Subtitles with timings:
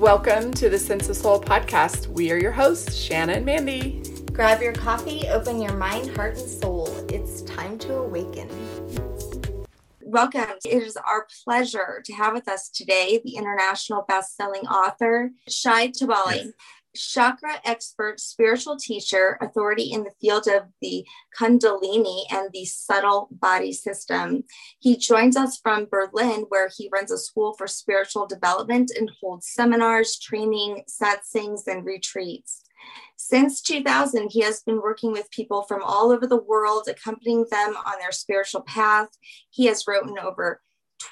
[0.00, 2.06] Welcome to the Sense of Soul podcast.
[2.06, 4.02] We are your hosts, Shanna and Mandy.
[4.32, 6.88] Grab your coffee, open your mind, heart, and soul.
[7.10, 8.48] It's time to awaken.
[10.00, 10.56] Welcome.
[10.64, 16.44] It is our pleasure to have with us today the international best-selling author, Shai Tubali.
[16.46, 16.52] Yes
[16.94, 21.06] chakra expert, spiritual teacher, authority in the field of the
[21.38, 24.44] Kundalini and the subtle body system.
[24.78, 29.48] He joins us from Berlin, where he runs a school for spiritual development and holds
[29.48, 32.62] seminars, training, satsangs, and retreats.
[33.16, 37.76] Since 2000, he has been working with people from all over the world, accompanying them
[37.76, 39.08] on their spiritual path.
[39.50, 40.60] He has written over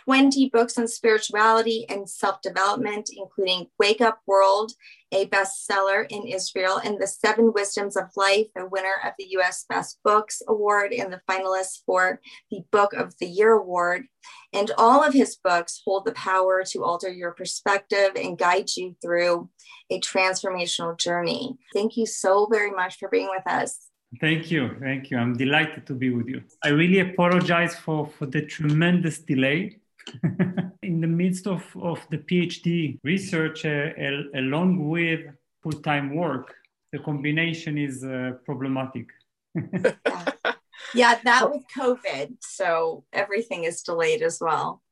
[0.05, 4.73] 20 books on spirituality and self development, including Wake Up World,
[5.13, 9.65] a bestseller in Israel, and The Seven Wisdoms of Life, a winner of the US
[9.69, 14.05] Best Books Award and the finalist for the Book of the Year Award.
[14.53, 18.97] And all of his books hold the power to alter your perspective and guide you
[19.03, 19.49] through
[19.91, 21.57] a transformational journey.
[21.73, 23.89] Thank you so very much for being with us.
[24.21, 24.77] Thank you.
[24.81, 25.19] Thank you.
[25.19, 26.43] I'm delighted to be with you.
[26.65, 29.81] I really apologize for, for the tremendous delay.
[30.83, 33.91] in the midst of, of the PhD research, uh,
[34.35, 35.21] along with
[35.63, 36.55] full time work,
[36.93, 39.07] the combination is uh, problematic.
[39.55, 39.93] yeah.
[40.95, 42.37] yeah, that with COVID.
[42.41, 44.83] So everything is delayed as well.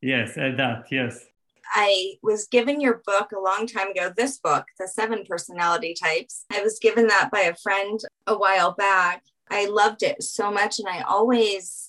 [0.00, 1.26] Yes, uh, that, yes.
[1.72, 6.44] I was given your book a long time ago, this book, The Seven Personality Types.
[6.52, 9.24] I was given that by a friend a while back.
[9.50, 11.85] I loved it so much, and I always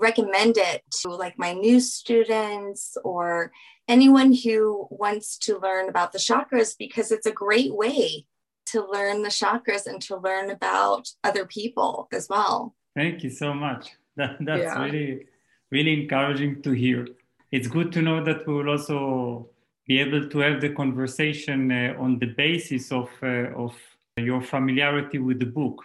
[0.00, 3.52] recommend it to like my new students or
[3.88, 8.26] anyone who wants to learn about the chakras because it's a great way
[8.66, 12.74] to learn the chakras and to learn about other people as well.
[12.96, 13.90] Thank you so much.
[14.16, 14.82] That, that's yeah.
[14.84, 15.26] really,
[15.70, 17.06] really encouraging to hear
[17.50, 19.48] it's good to know that we will also
[19.86, 23.74] be able to have the conversation uh, on the basis of uh, of
[24.16, 25.82] your familiarity with the book.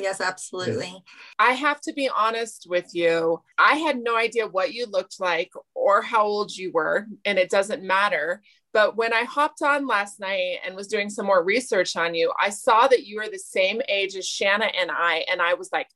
[0.00, 1.02] Yes, absolutely.
[1.38, 3.42] I have to be honest with you.
[3.58, 7.50] I had no idea what you looked like or how old you were, and it
[7.50, 8.42] doesn't matter.
[8.72, 12.32] But when I hopped on last night and was doing some more research on you,
[12.40, 15.24] I saw that you were the same age as Shanna and I.
[15.30, 15.88] And I was like,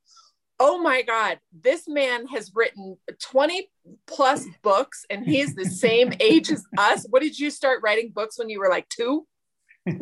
[0.59, 3.69] oh my God, this man has written 20
[4.07, 7.05] plus books and he's the same age as us.
[7.09, 9.27] What did you start writing books when you were like two?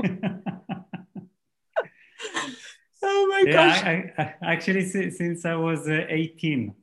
[3.01, 3.83] oh my yeah, gosh.
[3.83, 6.73] I, I, actually, since I was uh, 18.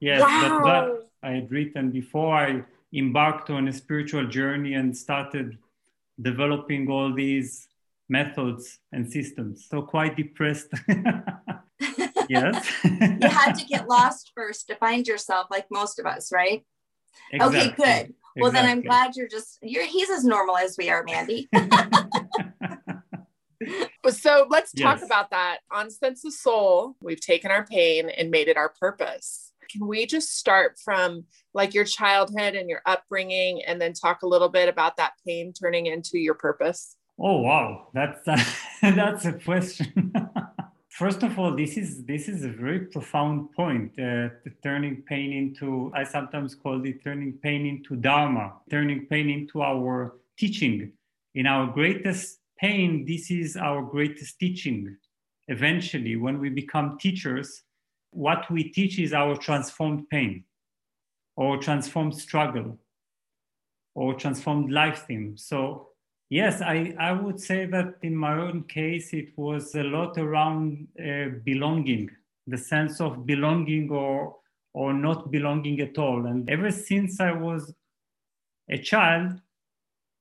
[0.00, 0.60] Yes, wow.
[0.62, 2.62] but, I had written before I
[2.94, 5.58] embarked on a spiritual journey and started
[6.20, 7.66] developing all these
[8.08, 9.66] methods and systems.
[9.68, 10.68] So quite depressed.
[12.28, 12.72] yes.
[12.84, 16.64] you had to get lost first to find yourself, like most of us, right?
[17.32, 17.58] Exactly.
[17.58, 18.14] Okay, good.
[18.36, 18.50] Well, exactly.
[18.52, 21.48] then I'm glad you're just you're he's as normal as we are, Mandy.
[24.14, 25.06] so let's talk yes.
[25.06, 26.96] about that on Sense of Soul.
[27.00, 29.52] We've taken our pain and made it our purpose.
[29.70, 31.24] Can we just start from
[31.54, 35.52] like your childhood and your upbringing and then talk a little bit about that pain
[35.52, 36.96] turning into your purpose?
[37.18, 38.42] Oh wow, that's uh,
[38.82, 40.12] that's a question.
[40.90, 43.98] First of all, this is this is a very profound point.
[43.98, 44.28] Uh,
[44.62, 50.16] turning pain into, I sometimes call it turning pain into dharma, turning pain into our
[50.38, 50.92] teaching.
[51.34, 54.96] In our greatest pain, this is our greatest teaching.
[55.48, 57.62] Eventually, when we become teachers,
[58.10, 60.44] what we teach is our transformed pain,
[61.36, 62.78] or transformed struggle,
[63.94, 65.36] or transformed life theme.
[65.36, 65.90] So
[66.28, 70.88] Yes, I, I would say that in my own case, it was a lot around
[70.98, 72.10] uh, belonging,
[72.48, 74.36] the sense of belonging or,
[74.74, 76.26] or not belonging at all.
[76.26, 77.72] And ever since I was
[78.68, 79.40] a child,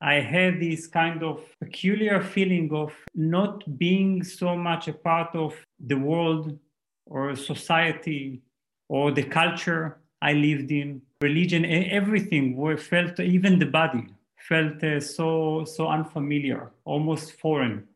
[0.01, 5.55] I had this kind of peculiar feeling of not being so much a part of
[5.79, 6.57] the world
[7.05, 8.41] or society
[8.89, 14.99] or the culture I lived in, religion, everything were felt, even the body felt uh,
[14.99, 17.87] so so unfamiliar, almost foreign.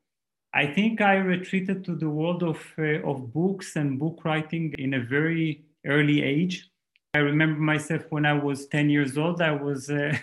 [0.53, 4.93] I think I retreated to the world of uh, of books and book writing in
[4.95, 6.69] a very early age.
[7.13, 9.41] I remember myself when I was 10 years old.
[9.41, 10.15] I was uh,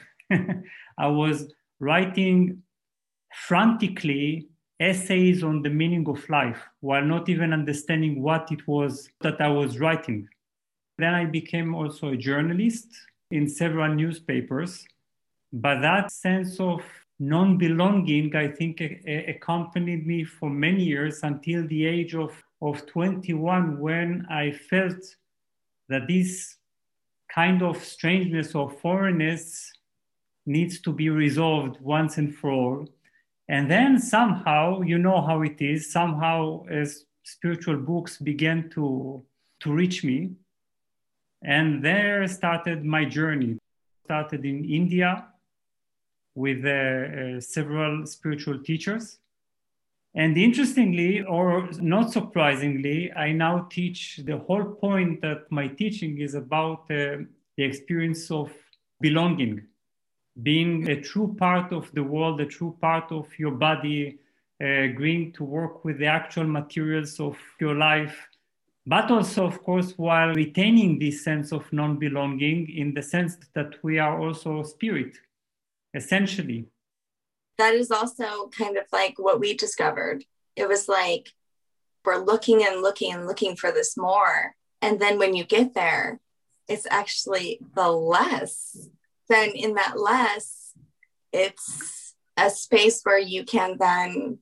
[0.99, 2.63] I was writing
[3.47, 4.49] frantically
[4.81, 9.49] essays on the meaning of life while not even understanding what it was that I
[9.49, 10.29] was writing.
[10.99, 12.89] Then I became also a journalist
[13.31, 14.87] in several newspapers
[15.53, 16.83] but that sense of
[17.19, 22.43] non belonging, I think, a- a- accompanied me for many years until the age of,
[22.61, 25.03] of 21 when I felt
[25.89, 26.57] that this
[27.33, 29.73] kind of strangeness or foreignness
[30.47, 32.89] needs to be resolved once and for all.
[33.49, 39.23] And then somehow, you know how it is, somehow as spiritual books began to,
[39.61, 40.31] to reach me.
[41.43, 43.59] And there started my journey.
[44.05, 45.27] Started in India
[46.35, 49.19] with uh, uh, several spiritual teachers.
[50.15, 56.35] And interestingly, or not surprisingly, I now teach the whole point that my teaching is
[56.35, 57.25] about uh,
[57.57, 58.51] the experience of
[59.01, 59.67] belonging,
[60.43, 64.19] being a true part of the world, a true part of your body,
[64.63, 68.29] uh, agreeing to work with the actual materials of your life,
[68.87, 73.75] but also, of course, while retaining this sense of non belonging in the sense that
[73.83, 75.19] we are also spirit,
[75.93, 76.67] essentially.
[77.59, 80.25] That is also kind of like what we discovered.
[80.55, 81.33] It was like
[82.05, 84.55] we're looking and looking and looking for this more.
[84.81, 86.21] And then when you get there,
[86.69, 88.89] it's actually the less.
[89.29, 90.73] Then in that less,
[91.33, 94.39] it's a space where you can then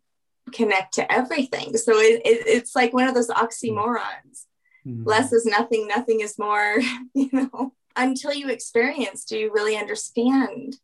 [0.53, 1.77] connect to everything.
[1.77, 4.47] So it, it, it's like one of those oxymorons.
[4.87, 5.05] Mm-hmm.
[5.05, 6.79] Less is nothing, nothing is more,
[7.15, 7.73] you know.
[7.97, 10.77] Until you experience, do you really understand?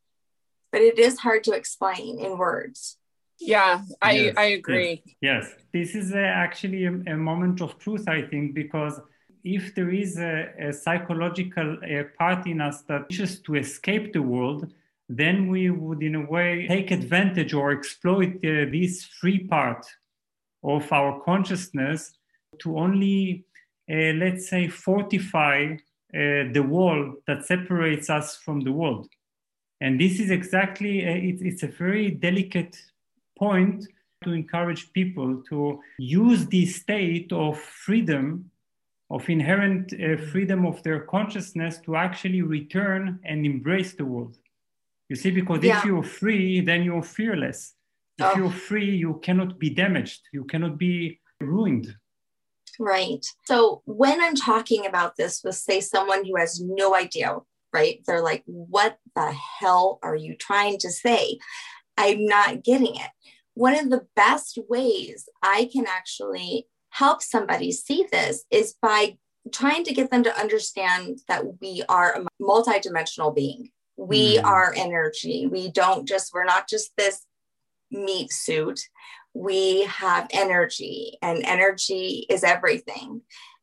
[0.71, 2.97] But it is hard to explain in words.
[3.41, 5.03] Yeah, I, yes, I agree.
[5.21, 5.55] Yes, yes.
[5.73, 9.01] this is uh, actually a, a, moment of truth, I think, because
[9.45, 14.23] if there is a, a psychological uh, part in us that wishes to escape the
[14.23, 14.73] world,
[15.09, 19.85] then we would, in a way, take advantage or exploit uh, this free part
[20.63, 22.13] of our consciousness
[22.59, 23.45] to only,
[23.91, 29.09] uh, let's say, fortify uh, the wall that separates us from the world.
[29.81, 32.77] And this is exactly, uh, it, it's a very delicate
[33.39, 33.87] point
[34.23, 38.50] to encourage people to use this state of freedom,
[39.11, 44.37] of inherent uh, freedom of their consciousness to actually return and embrace the world.
[45.09, 45.79] You see, because yeah.
[45.79, 47.75] if you're free, then you're fearless.
[48.19, 48.37] If oh.
[48.37, 51.97] you're free, you cannot be damaged, you cannot be ruined.
[52.79, 53.25] Right.
[53.47, 57.37] So when I'm talking about this with, say, someone who has no idea,
[57.73, 58.01] right?
[58.07, 61.39] They're like, what the hell are you trying to say?
[61.97, 63.11] I'm not getting it.
[63.55, 69.17] One of the best ways I can actually help somebody see this is by
[69.53, 73.71] trying to get them to understand that we are a multidimensional being.
[73.97, 74.45] We mm.
[74.45, 75.47] are energy.
[75.47, 77.25] We don't just we're not just this
[77.91, 78.81] meat suit.
[79.35, 83.23] We have energy and energy is everything.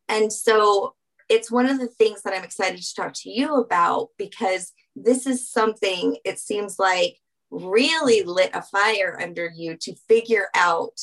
[0.09, 0.95] And so
[1.29, 5.25] it's one of the things that i'm excited to talk to you about because this
[5.25, 7.18] is something it seems like
[7.50, 11.00] really lit a fire under you to figure out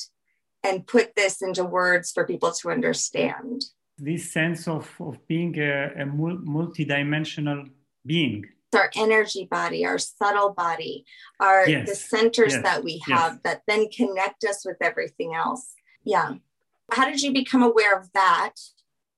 [0.65, 3.65] and put this into words for people to understand
[3.99, 7.71] this sense of, of being a, a multidimensional
[8.05, 8.45] being
[8.75, 11.05] our energy body, our subtle body,
[11.39, 11.89] our yes.
[11.89, 12.63] the centers yes.
[12.65, 13.41] that we have yes.
[13.45, 15.75] that then connect us with everything else.
[16.03, 16.35] Yeah.
[16.91, 18.55] How did you become aware of that?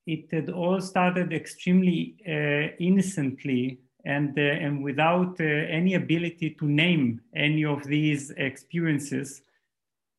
[0.05, 6.65] It had all started extremely uh, innocently and, uh, and without uh, any ability to
[6.65, 9.41] name any of these experiences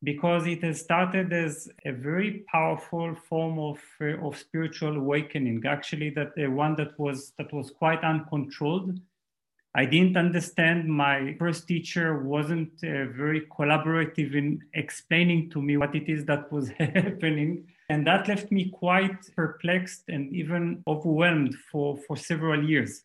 [0.02, 6.10] because it has started as a very powerful form of, uh, of spiritual awakening actually
[6.10, 8.98] that uh, one that was that was quite uncontrolled
[9.74, 10.88] I didn't understand.
[10.88, 16.50] My first teacher wasn't uh, very collaborative in explaining to me what it is that
[16.50, 17.68] was happening.
[17.88, 23.02] And that left me quite perplexed and even overwhelmed for, for several years.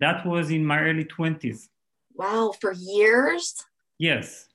[0.00, 1.68] That was in my early 20s.
[2.14, 3.62] Wow, for years?
[3.98, 4.48] Yes.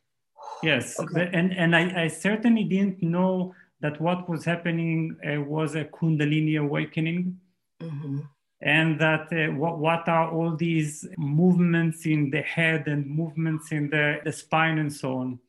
[0.61, 0.99] Yes.
[0.99, 1.29] Okay.
[1.33, 6.59] And, and I, I certainly didn't know that what was happening uh, was a Kundalini
[6.59, 7.39] awakening.
[7.81, 8.19] Mm-hmm
[8.61, 13.89] and that uh, what, what are all these movements in the head and movements in
[13.89, 15.39] the, the spine and so on.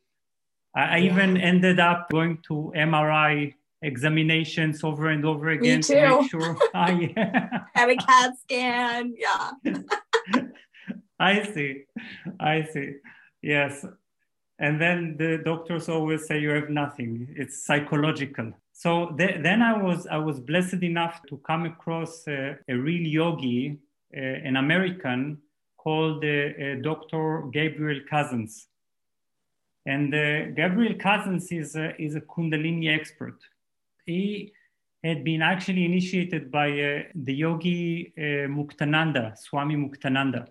[0.75, 1.13] I, yeah.
[1.13, 5.95] even ended up going to MRI examinations over and over again Me too.
[5.95, 9.15] to make sure I had a CAT scan.
[9.19, 9.51] Yeah.
[11.19, 11.83] I see.
[12.39, 12.95] I see.
[13.43, 13.85] Yes.
[14.61, 17.35] And then the doctors always say you have nothing.
[17.35, 18.53] It's psychological.
[18.73, 23.79] So th- then I was I was blessed enough to come across a real yogi,
[24.15, 25.39] uh, an American
[25.79, 27.49] called uh, uh, Dr.
[27.51, 28.67] Gabriel Cousens.
[29.87, 30.13] And
[30.55, 33.39] Gabriel Cousens is a, is a Kundalini expert.
[34.05, 34.53] He
[35.03, 36.69] had been actually initiated by
[37.15, 40.49] the yogi Muktananda, Swami Muktananda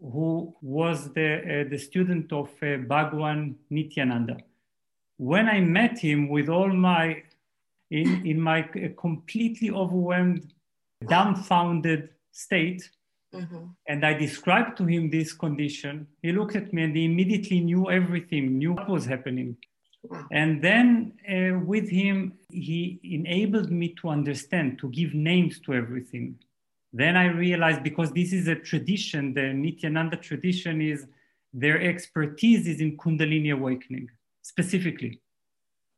[0.00, 4.38] who was the, uh, the student of uh, Bhagwan Nityananda.
[5.16, 7.22] When I met him with all my
[7.90, 8.62] in, in my
[8.98, 10.52] completely overwhelmed,
[11.08, 12.90] dumbfounded state,
[13.34, 13.64] Mm-hmm.
[13.86, 16.06] And I described to him this condition.
[16.22, 19.56] He looked at me and he immediately knew everything, knew what was happening.
[20.02, 20.26] Wow.
[20.32, 26.38] And then uh, with him, he enabled me to understand, to give names to everything.
[26.92, 31.06] Then I realized because this is a tradition, the Nityananda tradition is
[31.52, 34.08] their expertise is in Kundalini awakening
[34.42, 35.20] specifically.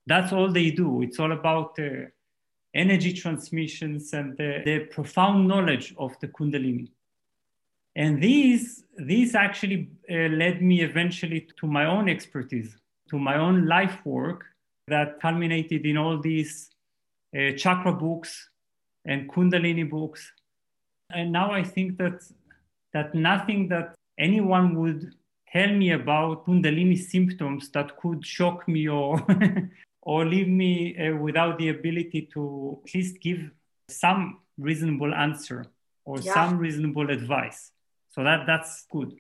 [0.06, 1.02] That's all they do.
[1.02, 2.06] It's all about uh,
[2.74, 6.90] energy transmissions and the, the profound knowledge of the Kundalini.
[7.96, 12.76] And these, these actually uh, led me eventually to my own expertise,
[13.10, 14.46] to my own life work
[14.88, 16.70] that culminated in all these
[17.36, 18.48] uh, chakra books
[19.04, 20.32] and Kundalini books.
[21.14, 22.22] And now I think that,
[22.92, 25.14] that nothing that anyone would
[25.52, 29.24] tell me about Kundalini symptoms that could shock me or,
[30.02, 33.50] or leave me uh, without the ability to at least give
[33.88, 35.66] some reasonable answer
[36.04, 36.34] or yeah.
[36.34, 37.72] some reasonable advice.
[38.10, 39.14] So that that's good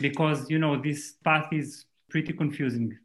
[0.00, 2.98] because you know this path is pretty confusing.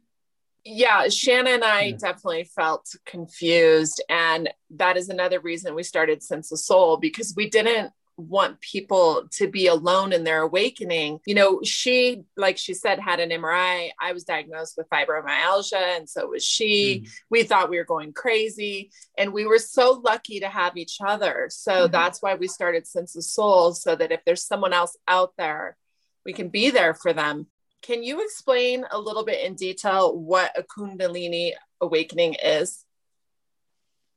[0.64, 1.96] Yeah, Shannon and I yeah.
[1.96, 4.02] definitely felt confused.
[4.08, 9.26] And that is another reason we started Sense of Soul because we didn't want people
[9.32, 11.18] to be alone in their awakening.
[11.26, 13.90] You know, she, like she said, had an MRI.
[14.00, 17.02] I was diagnosed with fibromyalgia, and so was she.
[17.04, 17.10] Mm.
[17.30, 21.48] We thought we were going crazy, and we were so lucky to have each other.
[21.50, 21.92] So mm-hmm.
[21.92, 25.76] that's why we started Sense of Soul, so that if there's someone else out there,
[26.24, 27.46] we can be there for them.
[27.82, 32.84] Can you explain a little bit in detail what a Kundalini awakening is?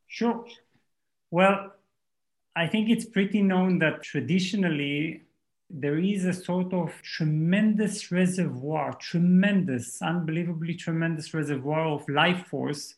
[0.08, 0.46] Sure.
[1.32, 1.74] Well,
[2.56, 5.24] I think it's pretty known that traditionally
[5.70, 12.94] there is a sort of tremendous reservoir, tremendous, unbelievably tremendous reservoir of life force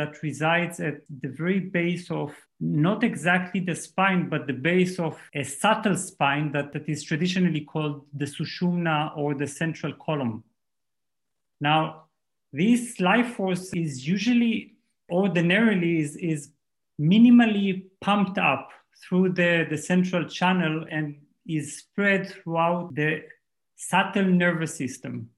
[0.00, 5.18] that resides at the very base of not exactly the spine, but the base of
[5.34, 10.42] a subtle spine that, that is traditionally called the sushumna or the central column.
[11.60, 12.04] Now,
[12.50, 14.76] this life force is usually,
[15.10, 16.50] ordinarily, is, is
[16.98, 18.70] minimally pumped up
[19.02, 21.16] through the, the central channel and
[21.46, 23.22] is spread throughout the
[23.76, 25.28] subtle nervous system,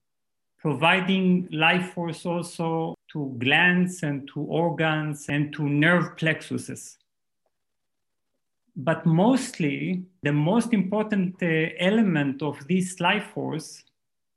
[0.62, 6.98] providing life force also to glands and to organs and to nerve plexuses.
[8.76, 11.46] But mostly, the most important uh,
[11.78, 13.82] element of this life force,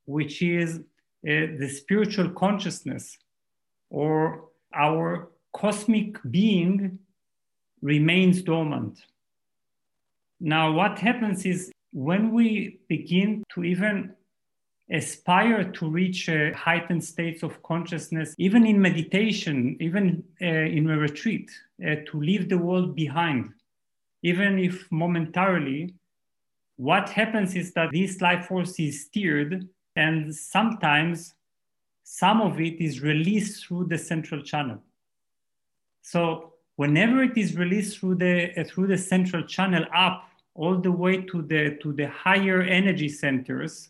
[0.08, 0.82] which is uh,
[1.24, 3.18] the spiritual consciousness
[3.92, 6.98] or our cosmic being,
[7.84, 8.98] remains dormant.
[10.40, 14.16] Now, what happens is when we begin to even
[14.90, 20.98] aspire to reach uh, heightened states of consciousness, even in meditation, even uh, in a
[20.98, 21.50] retreat,
[21.82, 23.52] uh, to leave the world behind,
[24.22, 25.94] even if momentarily,
[26.78, 31.34] what happens is that this life force is steered, and sometimes
[32.04, 34.78] some of it is released through the central channel.
[36.02, 40.92] So whenever it is released through the uh, through the central channel up all the
[40.92, 43.90] way to the to the higher energy centers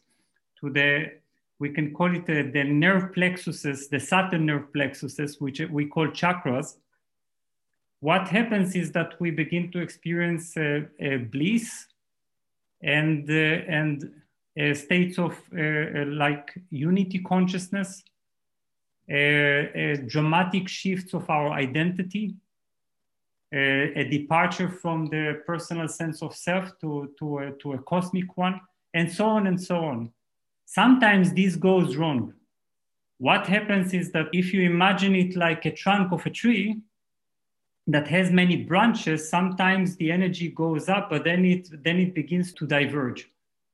[0.59, 1.11] to the
[1.57, 6.07] we can call it uh, the nerve plexuses the subtle nerve plexuses which we call
[6.07, 6.77] chakras
[8.01, 11.87] what happens is that we begin to experience uh, uh, bliss
[12.81, 14.11] and uh, and
[14.59, 18.03] uh, states of uh, like unity consciousness
[20.07, 22.35] dramatic shifts of our identity
[23.55, 28.59] a, a departure from the personal sense of self to, to, to a cosmic one,
[28.93, 30.11] and so on and so on.
[30.65, 32.33] Sometimes this goes wrong.
[33.17, 36.81] What happens is that if you imagine it like a trunk of a tree
[37.87, 42.51] that has many branches, sometimes the energy goes up, but then it, then it begins
[42.53, 43.29] to diverge.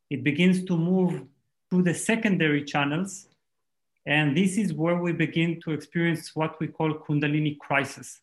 [0.09, 1.23] It begins to move
[1.71, 3.27] to the secondary channels.
[4.05, 8.19] And this is where we begin to experience what we call Kundalini crisis.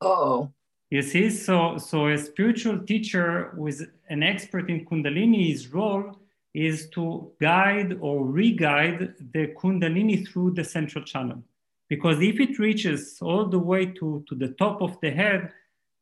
[0.00, 0.50] Oh.
[0.90, 6.18] You see, so so a spiritual teacher with an expert in Kundalini, his role
[6.54, 11.42] is to guide or re-guide the Kundalini through the central channel.
[11.88, 15.52] Because if it reaches all the way to, to the top of the head,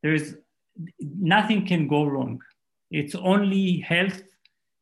[0.01, 0.35] there's
[0.99, 2.41] nothing can go wrong.
[2.91, 4.21] It's only health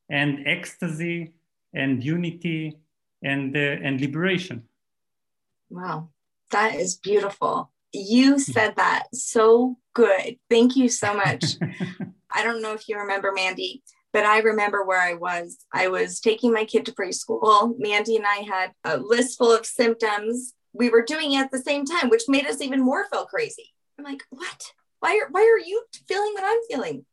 [0.10, 1.34] and ecstasy
[1.74, 2.78] and unity
[3.24, 4.64] and uh, and liberation.
[5.70, 6.10] Wow,
[6.52, 10.38] that is beautiful you said that so good.
[10.50, 11.56] Thank you so much.
[12.32, 13.82] I don't know if you remember Mandy,
[14.16, 15.58] but I remember where I was.
[15.74, 17.76] I was taking my kid to preschool.
[17.78, 20.54] Mandy and I had a list full of symptoms.
[20.72, 23.74] We were doing it at the same time, which made us even more feel crazy.
[24.00, 24.72] I'm like, what?
[25.02, 27.06] Why are why are you feeling what I'm feeling?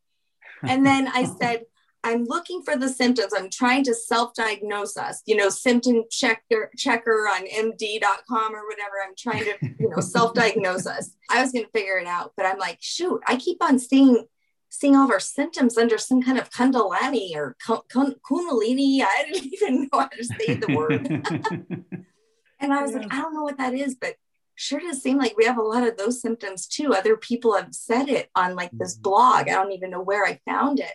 [0.63, 1.65] And then I said,
[2.05, 3.33] I'm looking for the symptoms.
[3.37, 8.95] I'm trying to self-diagnose us, you know, symptom checker checker on md.com or whatever.
[9.05, 11.17] I'm trying to, you know, self-diagnose us.
[11.29, 14.25] I was going to figure it out, but I'm like, shoot, I keep on seeing
[14.73, 19.03] seeing all of our symptoms under some kind of kundalini or kundalini.
[19.03, 21.07] I didn't even know how to say the word.
[22.59, 24.15] and I was like, I don't know what that is, but
[24.55, 26.95] sure does seem like we have a lot of those symptoms too.
[26.95, 29.03] Other people have said it on like this mm-hmm.
[29.03, 29.49] blog.
[29.49, 30.95] I don't even know where I found it,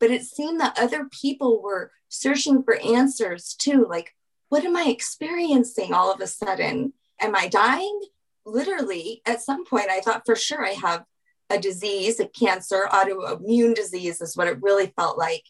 [0.00, 3.86] but it seemed that other people were searching for answers too.
[3.88, 4.16] Like,
[4.48, 6.92] what am I experiencing all of a sudden?
[7.20, 8.00] Am I dying?
[8.44, 11.04] Literally, at some point, I thought for sure I have
[11.52, 15.44] a disease, a cancer, autoimmune disease is what it really felt like.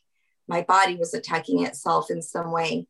[0.48, 2.86] My body was attacking itself in some way.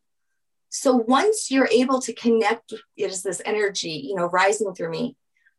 [0.69, 5.15] So once you're able to connect, it is this energy, you know, rising through me.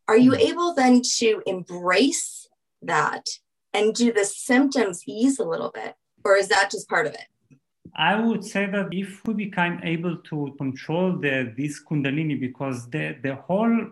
[0.08, 0.48] Are you mm-hmm.
[0.48, 2.48] able then to embrace
[2.82, 3.24] that
[3.72, 5.94] and do the symptoms ease a little bit?
[6.24, 7.26] Or is that just part of it?
[7.96, 13.16] I would say that if we become able to control the this kundalini, because the,
[13.22, 13.86] the whole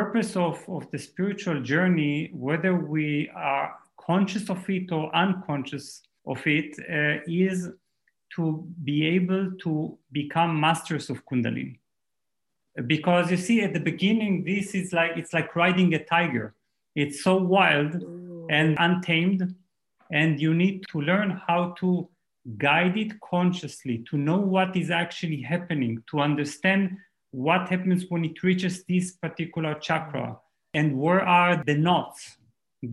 [0.00, 3.66] purpose of, of the spiritual journey, whether we are
[4.08, 7.70] conscious of it or unconscious of it, uh, is
[8.34, 8.42] to
[8.84, 11.78] be able to become masters of Kundalini.
[12.86, 16.46] Because you see, at the beginning, this is like it's like riding a tiger.
[16.94, 17.94] It's so wild
[18.56, 19.40] and untamed,
[20.20, 21.88] and you need to learn how to
[22.58, 26.82] guide it consciously, to know what is actually happening, to understand
[27.30, 30.38] what happens when it reaches this particular chakra
[30.74, 32.36] and where are the knots?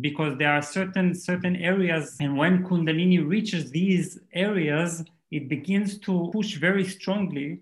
[0.02, 6.30] Because there are certain certain areas and when kundalini reaches these areas it begins to
[6.32, 7.62] push very strongly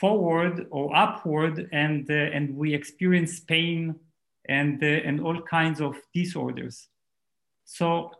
[0.00, 3.94] forward or upward and uh, and we experience pain
[4.48, 6.88] and uh, and all kinds of disorders.
[7.64, 8.10] So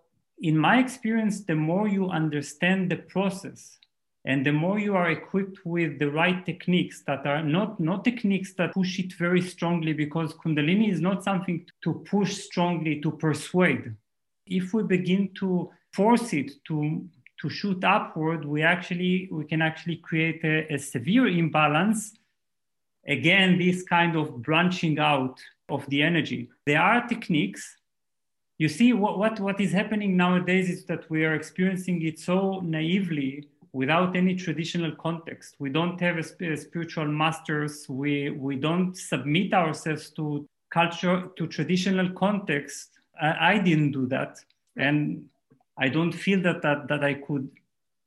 [0.41, 3.80] in my experience the more you understand the process
[4.25, 8.53] and the more you are equipped with the right techniques that are not, not techniques
[8.55, 13.95] that push it very strongly, because Kundalini is not something to push strongly to persuade.
[14.47, 17.09] If we begin to force it to,
[17.41, 22.19] to shoot upward, we actually we can actually create a, a severe imbalance.
[23.07, 25.41] Again, this kind of branching out
[25.71, 26.51] of the energy.
[26.67, 27.77] There are techniques
[28.59, 32.61] you see what, what, what is happening nowadays is that we are experiencing it so
[32.61, 35.57] naively without any traditional context.
[35.59, 37.87] We don't have a, a spiritual masters.
[37.89, 42.91] We, we don't submit ourselves to culture, to traditional context.
[43.21, 44.39] I, I didn't do that.
[44.77, 45.27] And
[45.79, 47.49] I don't feel that, that, that I could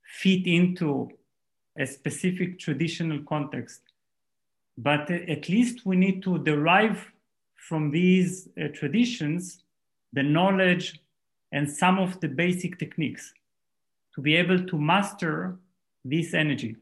[0.04, 1.10] fit into
[1.78, 3.82] a specific traditional context.
[4.78, 7.12] But at least we need to derive
[7.56, 9.64] from these uh, traditions
[10.12, 11.00] the knowledge
[11.52, 13.34] and some of the basic techniques
[14.16, 15.58] to be able to master
[16.04, 16.78] this energy.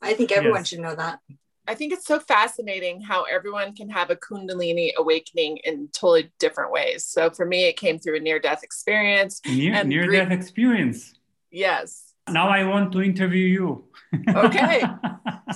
[0.00, 0.68] I think everyone yes.
[0.68, 1.20] should know that.
[1.68, 6.72] I think it's so fascinating how everyone can have a Kundalini awakening in totally different
[6.72, 7.04] ways.
[7.04, 9.40] So for me, it came through a near death experience.
[9.46, 11.14] Near, near death experience.
[11.52, 12.14] Yes.
[12.28, 13.84] Now I want to interview you.
[14.28, 14.82] okay.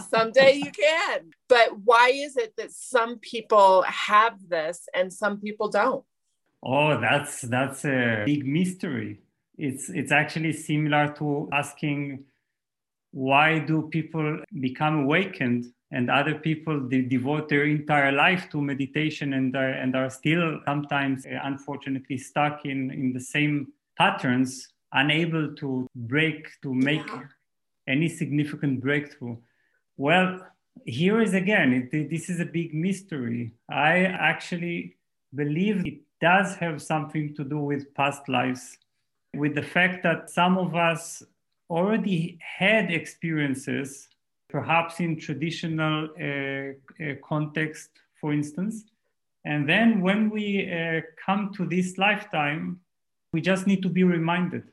[0.09, 1.31] Someday you can.
[1.49, 6.05] But why is it that some people have this and some people don't?
[6.63, 9.21] Oh, that's that's a big mystery
[9.59, 12.25] it's it's actually similar to asking
[13.13, 19.35] why do people become awakened and other people they devote their entire life to meditation
[19.35, 25.55] and are, and are still sometimes uh, unfortunately stuck in in the same patterns unable
[25.55, 27.23] to break to make yeah.
[27.89, 29.37] any significant breakthrough?
[29.97, 30.41] Well
[30.85, 33.55] here is again it, this is a big mystery.
[33.71, 34.97] I actually
[35.35, 38.77] believe it does have something to do with past lives
[39.37, 41.23] with the fact that some of us
[41.69, 44.09] already had experiences,
[44.49, 48.85] perhaps in traditional uh, uh, context, for instance.
[49.45, 52.81] And then when we uh, come to this lifetime,
[53.33, 54.65] we just need to be reminded.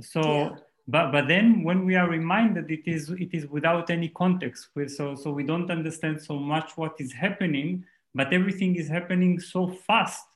[0.00, 0.50] So, yeah.
[0.86, 4.68] but but then when we are reminded, it is it is without any context.
[4.88, 9.68] So so we don't understand so much what is happening, but everything is happening so
[9.68, 10.26] fast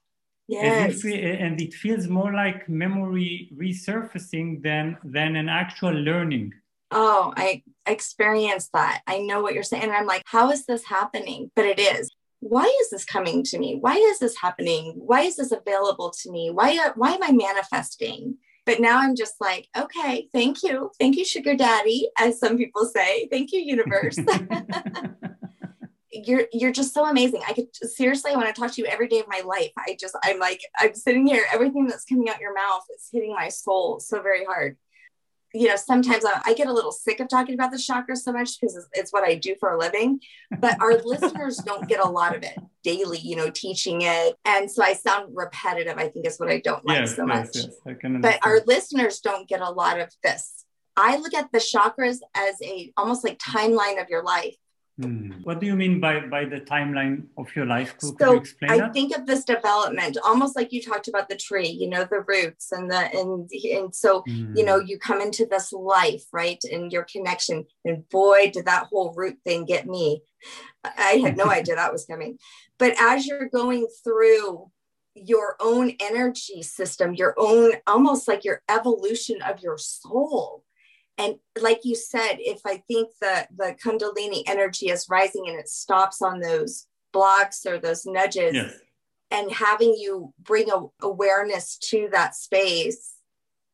[0.51, 1.05] Yes.
[1.05, 6.55] We, and it feels more like memory resurfacing than than an actual learning.
[6.91, 9.03] Oh, I experienced that.
[9.07, 9.85] I know what you're saying.
[9.85, 11.53] And I'm like, how is this happening?
[11.55, 12.11] But it is.
[12.41, 13.77] Why is this coming to me?
[13.81, 14.95] Why is this happening?
[14.97, 16.51] Why is this available to me?
[16.51, 18.39] Why, why am I manifesting?
[18.67, 20.91] But now I'm just like, okay, thank you.
[20.99, 23.29] Thank you, sugar daddy, as some people say.
[23.31, 24.19] Thank you, universe.
[26.13, 27.43] you're you're just so amazing.
[27.47, 29.71] I could seriously I want to talk to you every day of my life.
[29.79, 33.33] I just I'm like I'm sitting here, everything that's coming out your mouth is hitting
[33.35, 34.77] my soul so very hard.
[35.53, 38.33] you know, sometimes I, I, get a little sick of talking about the chakras so
[38.33, 40.21] much because it's, it's what I do for a living.
[40.59, 44.37] But our listeners don't get a lot of it daily, you know, teaching it.
[44.45, 47.49] And so I sound repetitive, I think is what I don't like yes, so much.
[47.55, 47.99] Yes, yes.
[48.21, 50.65] but our listeners don't get a lot of this.
[50.97, 54.57] I look at the chakras as a almost like timeline of your life.
[55.01, 55.31] Hmm.
[55.45, 57.97] What do you mean by, by the timeline of your life?
[57.97, 58.91] Could, so could I that?
[58.91, 62.21] I think of this development almost like you talked about the tree, you know, the
[62.27, 64.55] roots and the and and so mm.
[64.57, 67.65] you know you come into this life, right, and your connection.
[67.85, 70.23] And boy, did that whole root thing get me.
[70.85, 72.39] I had no idea that was coming.
[72.79, 74.71] But as you're going through
[75.15, 80.65] your own energy system, your own almost like your evolution of your soul,
[81.21, 85.69] and like you said if i think that the kundalini energy is rising and it
[85.69, 88.73] stops on those blocks or those nudges yes.
[89.31, 93.17] and having you bring a, awareness to that space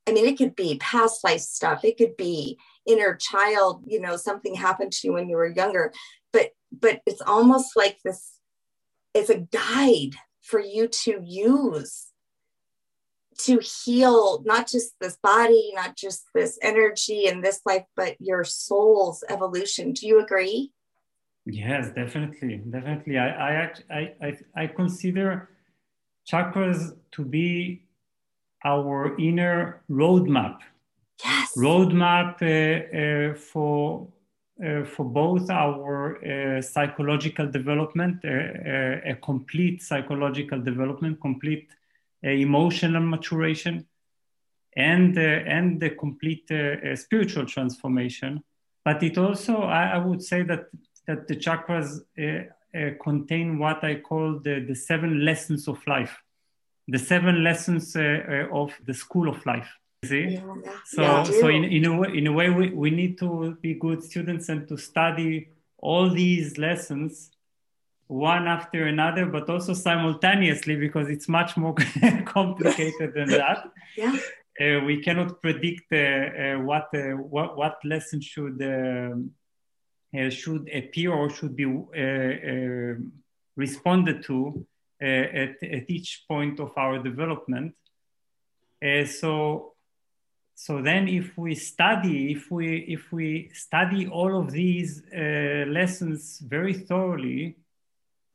[0.06, 4.16] i mean it could be past life stuff it could be inner child you know
[4.16, 5.92] something happened to you when you were younger
[6.32, 8.38] but but it's almost like this
[9.14, 12.08] it's a guide for you to use
[13.38, 18.44] to heal not just this body, not just this energy and this life, but your
[18.44, 19.92] soul's evolution.
[19.92, 20.72] Do you agree?
[21.44, 23.18] Yes, definitely, definitely.
[23.18, 25.50] I I I I, I consider
[26.28, 27.86] chakras to be
[28.64, 30.58] our inner roadmap.
[31.24, 31.52] Yes.
[31.56, 34.08] Roadmap uh, uh, for
[34.64, 41.68] uh, for both our uh, psychological development, uh, uh, a complete psychological development, complete
[42.22, 43.86] emotional maturation,
[44.76, 48.42] and, uh, and the complete uh, spiritual transformation.
[48.84, 50.66] But it also, I, I, would say that,
[51.06, 56.16] that the chakras uh, contain what I call the, the seven lessons of life,
[56.86, 59.68] the seven lessons of the school of life.
[60.04, 60.24] See?
[60.24, 60.40] Yeah.
[60.84, 63.74] So, yeah, so in, in, a way, in a way we, we need to be
[63.74, 65.48] good students and to study
[65.78, 67.30] all these lessons
[68.08, 71.74] one after another, but also simultaneously because it's much more
[72.24, 73.64] complicated than that.
[73.96, 74.16] Yeah.
[74.58, 79.30] Uh, we cannot predict uh, uh, what, uh, what what lesson should um,
[80.18, 82.94] uh, should appear or should be uh,
[83.54, 84.66] responded to
[84.98, 87.74] at, at each point of our development.
[89.06, 89.74] so
[90.54, 96.72] so then if we study if we if we study all of these lessons very
[96.72, 97.56] thoroughly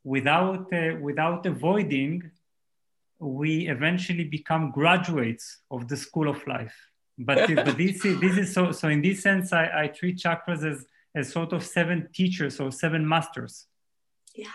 [0.04, 2.32] without, uh, without avoiding,
[3.20, 6.76] we eventually become graduates of the school of life.
[7.18, 10.70] But, but this, is, this is so, so in this sense, I, I treat chakras
[10.70, 13.68] as, as sort of seven teachers or seven masters.
[14.34, 14.48] Yeah.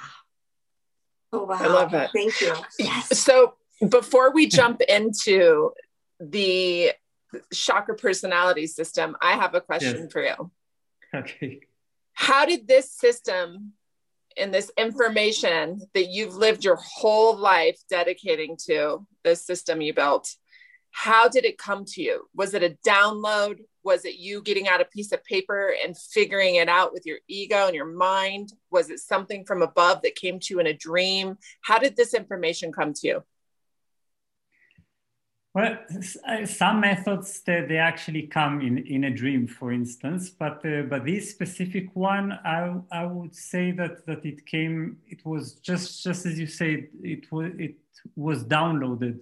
[1.33, 1.59] Oh, wow.
[1.61, 2.11] I love it.
[2.13, 2.55] Thank you.
[2.79, 3.19] Yes.
[3.19, 3.55] So
[3.89, 5.73] before we jump into
[6.19, 6.93] the
[7.53, 10.13] chakra personality system, I have a question yes.
[10.13, 10.51] for you.
[11.15, 11.61] Okay.
[12.15, 13.75] How did this system
[14.37, 20.37] in this information that you've lived your whole life dedicating to this system you built
[20.96, 22.27] how did it come to you?
[22.35, 23.59] Was it a download?
[23.85, 27.18] Was it you getting out a piece of paper and figuring it out with your
[27.29, 28.55] ego and your mind?
[28.70, 31.37] Was it something from above that came to you in a dream?
[31.61, 33.22] How did this information come to you
[35.57, 35.79] well,
[36.29, 40.83] uh, some methods they, they actually come in, in a dream, for instance, but uh,
[40.83, 44.99] but this specific one, I I would say that that it came.
[45.07, 47.77] It was just just as you said, it was it
[48.16, 49.21] was downloaded,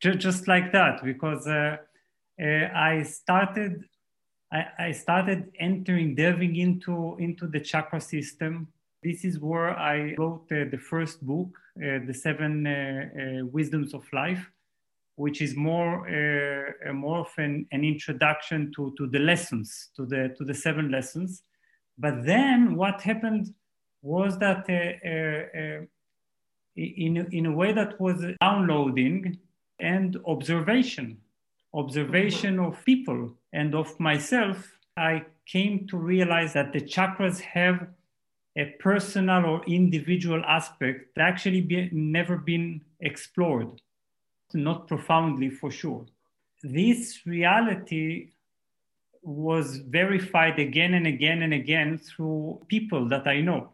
[0.00, 1.76] just, just like that, because uh,
[2.42, 3.84] uh, I started
[4.52, 8.66] I, I started entering delving into into the chakra system.
[9.04, 14.50] This is where I wrote uh, the first book, uh, the Seven Wisdoms of Life
[15.18, 20.44] which is more uh, more of an, introduction to, to the lessons, to the to
[20.44, 21.42] the seven lessons.
[21.98, 23.52] But then what happened
[24.00, 25.84] was that uh, uh, uh
[26.76, 29.36] in, in a way that was downloading
[29.80, 31.18] and observation,
[31.74, 34.56] observation of people and of myself,
[34.96, 37.88] I came to realize that the chakras have
[38.56, 43.80] a personal or individual aspect that actually be, never been explored
[44.54, 46.06] not profoundly for sure.
[46.62, 48.30] This reality
[49.22, 53.72] was verified again and again and again through people that I know.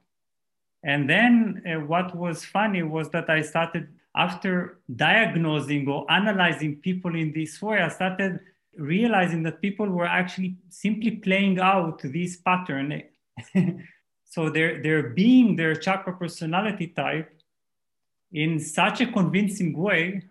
[0.83, 7.15] And then uh, what was funny was that I started, after diagnosing or analyzing people
[7.15, 8.41] in this way, I started
[8.77, 13.03] realizing that people were actually simply playing out this pattern.
[14.25, 17.31] so they're, they're being their chakra personality type
[18.33, 20.23] in such a convincing way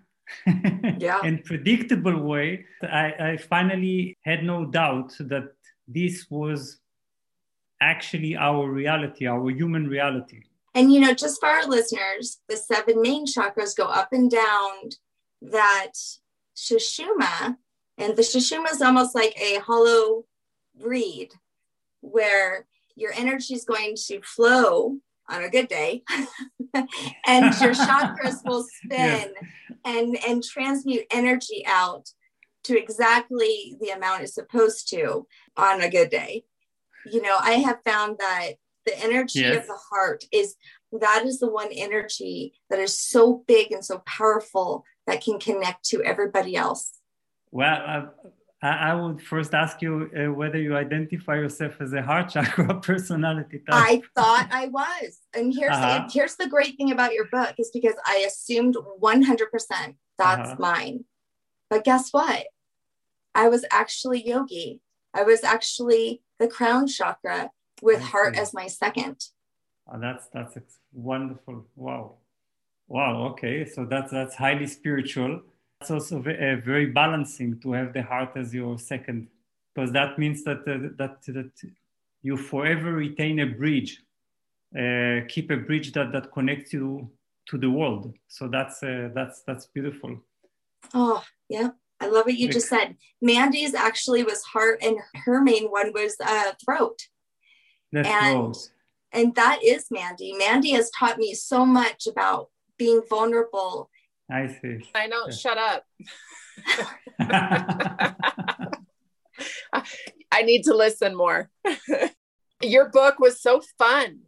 [0.98, 1.20] yeah.
[1.24, 5.54] and predictable way, I, I finally had no doubt that
[5.88, 6.80] this was
[7.82, 10.44] actually our reality, our human reality.
[10.76, 14.90] And you know, just for our listeners, the seven main chakras go up and down
[15.42, 15.94] that
[16.56, 17.58] Sushumna,
[17.98, 20.26] and the Sushumna is almost like a hollow
[20.80, 21.34] reed
[22.02, 24.98] where your energy is going to flow
[25.30, 26.04] on a good day.
[27.28, 29.30] And your chakras will spin
[29.86, 32.10] and and transmute energy out
[32.64, 36.46] to exactly the amount it's supposed to on a good day.
[37.06, 38.54] You know i have found that
[38.86, 39.58] the energy yes.
[39.58, 40.56] of the heart is
[40.92, 45.84] that is the one energy that is so big and so powerful that can connect
[45.86, 46.94] to everybody else.
[47.52, 48.30] Well uh,
[48.64, 53.60] I would first ask you uh, whether you identify yourself as a heart chakra personality
[53.60, 53.66] type.
[53.70, 56.06] I thought I was, and here's uh-huh.
[56.08, 60.52] the, here's the great thing about your book is because I assumed 100 percent that's
[60.52, 60.56] uh-huh.
[60.60, 61.06] mine,
[61.70, 62.46] but guess what?
[63.36, 64.80] I was actually yogi.
[65.14, 69.26] I was actually the crown chakra with heart as my second.
[69.92, 70.56] Oh, that's that's
[70.94, 71.66] wonderful.
[71.76, 72.16] Wow,
[72.88, 73.28] wow.
[73.32, 75.42] Okay, so that's that's highly spiritual
[75.84, 79.28] it's also uh, very balancing to have the heart as your second,
[79.74, 81.52] because that means that uh, that that
[82.22, 84.02] you forever retain a bridge,
[84.78, 87.10] uh, keep a bridge that that connects you
[87.48, 88.14] to the world.
[88.30, 90.22] So that's uh, that's that's beautiful.
[90.94, 92.96] Oh yeah, I love what you just said.
[93.22, 97.00] Mandy's actually was heart, and her main one was uh, throat.
[97.92, 98.70] That's and, throat.
[99.12, 100.34] and that is Mandy.
[100.38, 103.90] Mandy has taught me so much about being vulnerable
[104.32, 104.90] I see.
[104.96, 105.26] I know.
[105.28, 105.34] Yeah.
[105.34, 105.86] Shut up.
[110.32, 111.50] I need to listen more.
[112.62, 114.22] Your book was so fun.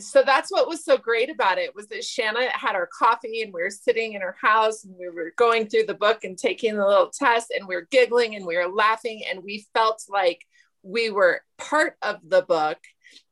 [0.00, 3.52] So that's what was so great about it was that Shanna had our coffee and
[3.52, 6.76] we were sitting in her house and we were going through the book and taking
[6.76, 10.42] the little test and we were giggling and we were laughing and we felt like
[10.82, 12.78] we were part of the book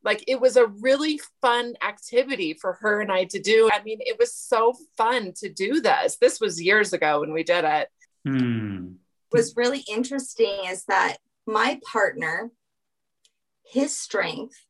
[0.06, 3.68] like it was a really fun activity for her and I to do.
[3.72, 6.16] I mean, it was so fun to do this.
[6.20, 7.88] This was years ago when we did it.
[8.24, 8.92] Hmm.
[9.32, 12.52] Was really interesting is that my partner,
[13.64, 14.64] his strength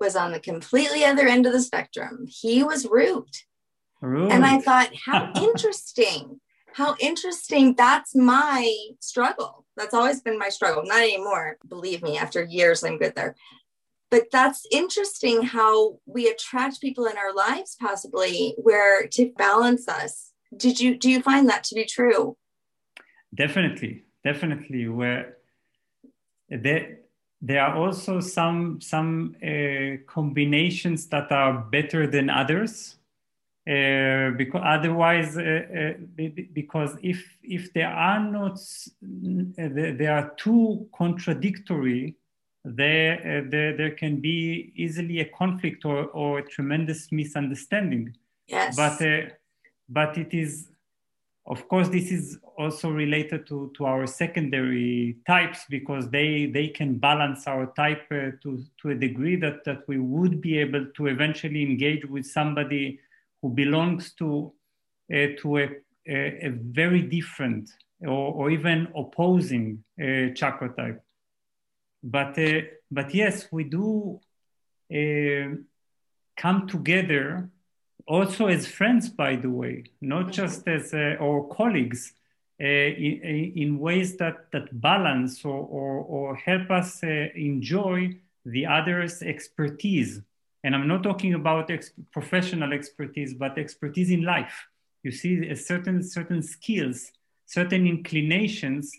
[0.00, 2.26] was on the completely other end of the spectrum.
[2.28, 3.44] He was root.
[4.00, 4.32] root.
[4.32, 6.40] And I thought, how interesting.
[6.72, 7.74] How interesting.
[7.76, 9.64] That's my struggle.
[9.76, 10.82] That's always been my struggle.
[10.84, 11.58] Not anymore.
[11.68, 13.36] Believe me, after years, I'm good there
[14.10, 20.32] but that's interesting how we attract people in our lives possibly where to balance us.
[20.56, 22.36] Did you do you find that to be true?
[23.34, 25.36] Definitely definitely where
[26.48, 26.98] there
[27.40, 32.96] there are also some some uh, combinations that are better than others
[33.66, 39.68] uh, because otherwise uh, uh because if if there are not uh,
[39.98, 42.16] there are two contradictory
[42.64, 48.14] there, uh, there, there can be easily a conflict or, or a tremendous misunderstanding.
[48.46, 48.76] Yes.
[48.76, 49.30] But, uh,
[49.88, 50.68] but it is,
[51.46, 56.98] of course, this is also related to, to our secondary types because they, they can
[56.98, 61.06] balance our type uh, to, to a degree that, that we would be able to
[61.06, 63.00] eventually engage with somebody
[63.40, 64.52] who belongs to,
[65.12, 65.68] uh, to a,
[66.06, 67.70] a, a, very different
[68.02, 71.02] or, or even opposing uh, chakra type
[72.02, 72.60] but uh,
[72.90, 74.20] but yes, we do
[74.92, 75.56] uh,
[76.36, 77.48] come together
[78.06, 82.14] also as friends, by the way, not just as uh, our colleagues.
[82.62, 88.66] Uh, in, in, ways that, that balance or, or, or help us uh, enjoy the
[88.66, 90.20] other's expertise.
[90.62, 94.66] And I'm not talking about ex- professional expertise, but expertise in life.
[95.02, 97.10] You see, certain certain skills,
[97.46, 98.92] certain inclinations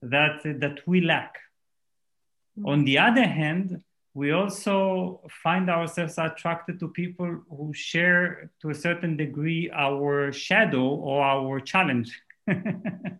[0.00, 1.34] that that we lack.
[2.64, 3.82] On the other hand,
[4.14, 10.84] we also find ourselves attracted to people who share to a certain degree our shadow
[10.84, 12.20] or our challenge.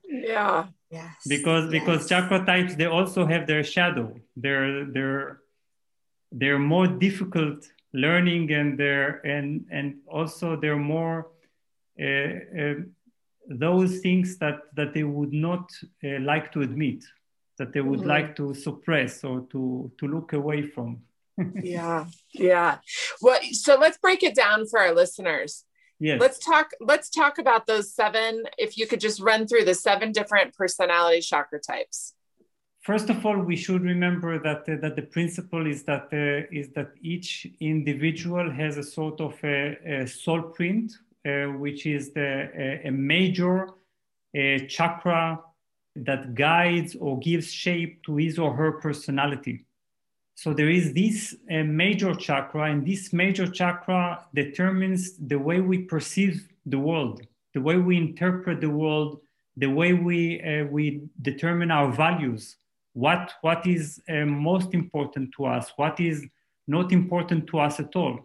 [0.07, 0.67] yeah.
[0.91, 1.17] Yes.
[1.27, 1.81] Because yes.
[1.81, 4.15] because chakra types they also have their shadow.
[4.37, 5.39] They're they're
[6.31, 11.29] they're more difficult learning and they're and and also they're more
[11.99, 12.75] uh, uh,
[13.49, 15.71] those things that that they would not
[16.05, 17.03] uh, like to admit
[17.59, 18.09] that they would mm-hmm.
[18.09, 21.03] like to suppress or to to look away from.
[21.63, 22.79] Yeah yeah.
[23.21, 25.65] Well so let's break it down for our listeners.
[25.99, 26.21] Yes.
[26.21, 30.13] Let's talk let's talk about those seven if you could just run through the seven
[30.13, 32.15] different personality chakra types.
[32.81, 36.71] First of all we should remember that uh, that the principle is that uh, is
[36.77, 40.93] that each individual has a sort of a, a soul print
[41.25, 43.69] uh, which is the, a, a major
[44.37, 45.41] uh, chakra
[45.97, 49.65] that guides or gives shape to his or her personality.
[50.35, 55.83] So there is this uh, major chakra, and this major chakra determines the way we
[55.83, 57.23] perceive the world,
[57.55, 59.21] the way we interpret the world,
[59.57, 62.57] the way we uh, we determine our values.
[62.95, 65.73] What what is uh, most important to us?
[65.77, 66.27] What is
[66.67, 68.21] not important to us at all?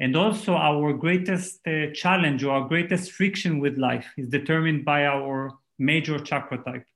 [0.00, 5.06] And also, our greatest uh, challenge or our greatest friction with life is determined by
[5.06, 6.86] our major chakra type.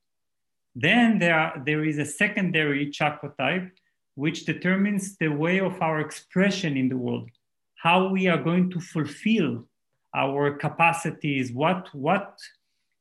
[0.74, 3.70] Then there, are, there is a secondary chakra type,
[4.14, 7.30] which determines the way of our expression in the world,
[7.76, 9.66] how we are going to fulfill
[10.14, 12.38] our capacities, what, what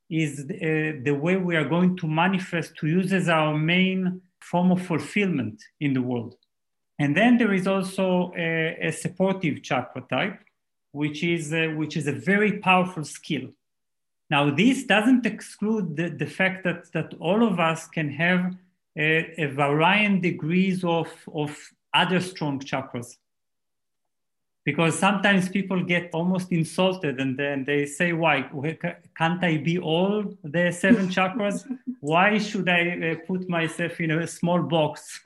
[0.09, 4.21] is the, uh, the way we are going to manifest to use as our main
[4.39, 6.35] form of fulfillment in the world.
[6.99, 10.39] And then there is also a, a supportive chakra type,
[10.91, 13.49] which is, a, which is a very powerful skill.
[14.29, 18.55] Now, this doesn't exclude the, the fact that, that all of us can have
[18.97, 21.57] a, a varying degrees of, of
[21.93, 23.17] other strong chakras.
[24.65, 28.43] Because sometimes people get almost insulted and then they say, Why?
[29.17, 31.65] Can't I be all the seven chakras?
[32.01, 35.21] Why should I uh, put myself in a small box?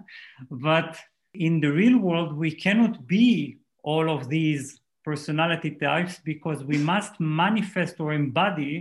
[0.50, 0.98] but
[1.34, 7.12] in the real world, we cannot be all of these personality types because we must
[7.18, 8.72] manifest or embody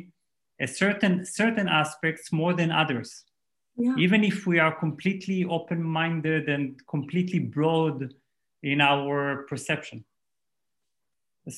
[0.60, 3.10] a certain certain aspects more than others.
[3.78, 3.96] Yeah.
[4.06, 7.98] Even if we are completely open-minded and completely broad
[8.72, 10.04] in our perception.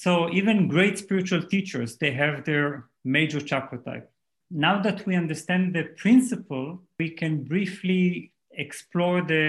[0.04, 2.66] So even great spiritual teachers, they have their
[3.04, 4.08] major chakra type.
[4.52, 6.68] Now that we understand the principle,
[7.00, 8.34] we can briefly
[8.66, 9.44] explore the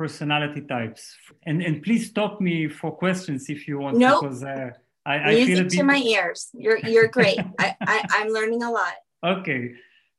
[0.00, 1.02] personality types.
[1.48, 3.96] And and please stop me for questions if you want.
[3.98, 4.22] Nope.
[4.22, 4.70] Because uh,
[5.12, 5.72] I, I Music feel bit...
[5.78, 6.40] to my ears.
[6.64, 7.38] You're you're great.
[7.64, 8.96] I, I I'm learning a lot.
[9.36, 9.62] Okay.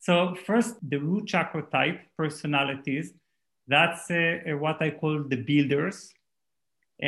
[0.07, 0.13] So
[0.47, 3.07] first, the root chakra type personalities.
[3.75, 5.97] That's uh, uh, what I call the builders.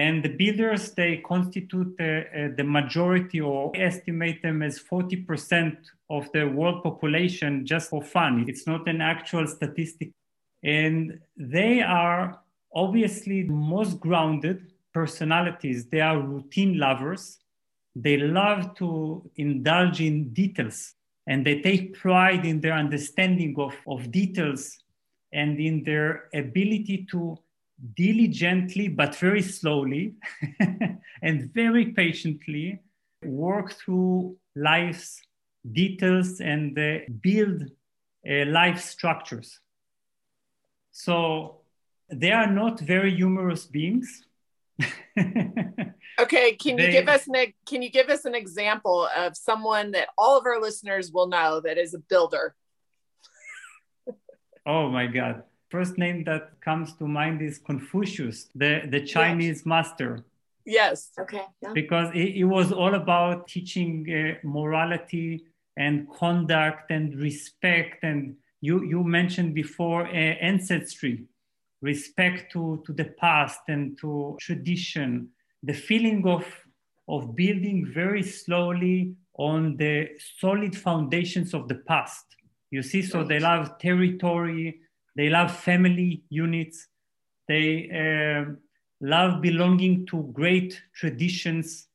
[0.05, 5.77] And the builders, they constitute uh, uh, the majority or estimate them as 40%
[6.09, 8.45] of the world population just for fun.
[8.47, 10.09] It's not an actual statistic.
[10.63, 12.42] And they are
[12.73, 17.39] obviously the most grounded personalities they are routine lovers.
[17.95, 20.95] They love to indulge in details
[21.27, 24.77] and they take pride in their understanding of, of details
[25.31, 27.37] and in their ability to
[27.95, 30.13] diligently but very slowly
[31.21, 32.79] and very patiently
[33.23, 35.21] work through life's
[35.71, 37.63] details and uh, build
[38.29, 39.59] uh, life structures.
[40.91, 41.62] So
[42.19, 44.25] they are not very humorous beings.
[46.19, 49.91] okay, can they, you give us an can you give us an example of someone
[49.91, 52.55] that all of our listeners will know that is a builder?
[54.65, 55.43] oh my god.
[55.69, 59.65] First name that comes to mind is Confucius, the, the Chinese yes.
[59.65, 60.23] master.
[60.65, 61.09] Yes.
[61.19, 61.41] Okay.
[61.63, 61.73] Yeah.
[61.73, 65.45] Because it, it, was all about teaching uh, morality
[65.75, 68.03] and conduct and respect.
[68.03, 71.23] And you, you mentioned before uh, ancestry
[71.83, 75.29] respect to, to the past and to tradition,
[75.61, 76.45] the feeling of,
[77.09, 82.25] of building very slowly on the solid foundations of the past.
[82.71, 84.79] You see, so they love territory,
[85.15, 86.87] they love family units,
[87.49, 88.53] they uh,
[89.01, 91.87] love belonging to great traditions,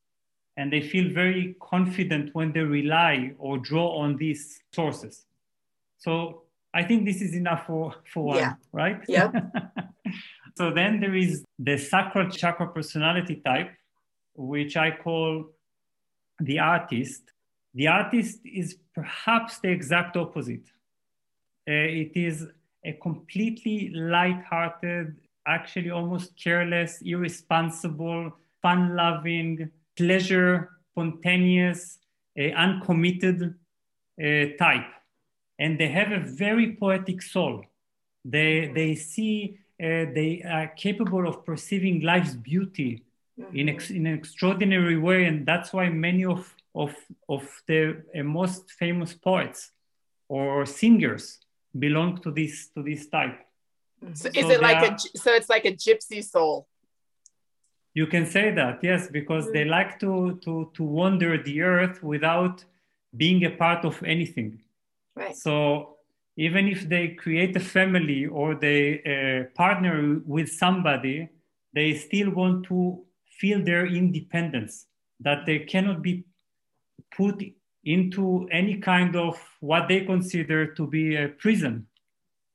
[0.59, 5.25] and they feel very confident when they rely or draw on these sources.
[5.97, 6.43] So
[6.75, 8.55] I think this is enough for, for one, yeah.
[8.73, 9.01] right?
[9.09, 9.33] Yeah.
[10.57, 13.71] so then there is the sacral chakra personality type,
[14.35, 15.47] which I call
[16.41, 17.23] the artist.
[17.75, 20.69] The artist is perhaps the exact opposite.
[21.69, 22.47] Uh, it is
[22.85, 31.99] a completely light-hearted, actually almost careless, irresponsible, fun-loving, pleasure, spontaneous,
[32.39, 33.55] uh, uncommitted
[34.23, 34.87] uh, type
[35.59, 37.65] and they have a very poetic soul.
[38.25, 43.05] They, they see, uh, they are capable of perceiving life's beauty
[43.53, 45.25] in, ex, in an extraordinary way.
[45.25, 46.95] And that's why many of, of,
[47.29, 49.71] of the uh, most famous poets
[50.29, 51.39] or singers
[51.79, 53.39] belong to this, to this type.
[54.15, 56.69] So, so is it like are, a, so it's like a gypsy soul?
[57.95, 59.55] You can say that, yes, because mm-hmm.
[59.55, 62.65] they like to, to, to wander the earth without
[63.17, 64.61] being a part of anything.
[65.19, 65.37] Right.
[65.37, 65.97] So
[66.37, 71.29] even if they create a family or they uh, partner with somebody,
[71.75, 73.05] they still want to
[73.39, 74.87] feel their independence,
[75.21, 76.25] that they cannot be
[77.17, 77.43] put
[77.85, 81.87] into any kind of what they consider to be a prison.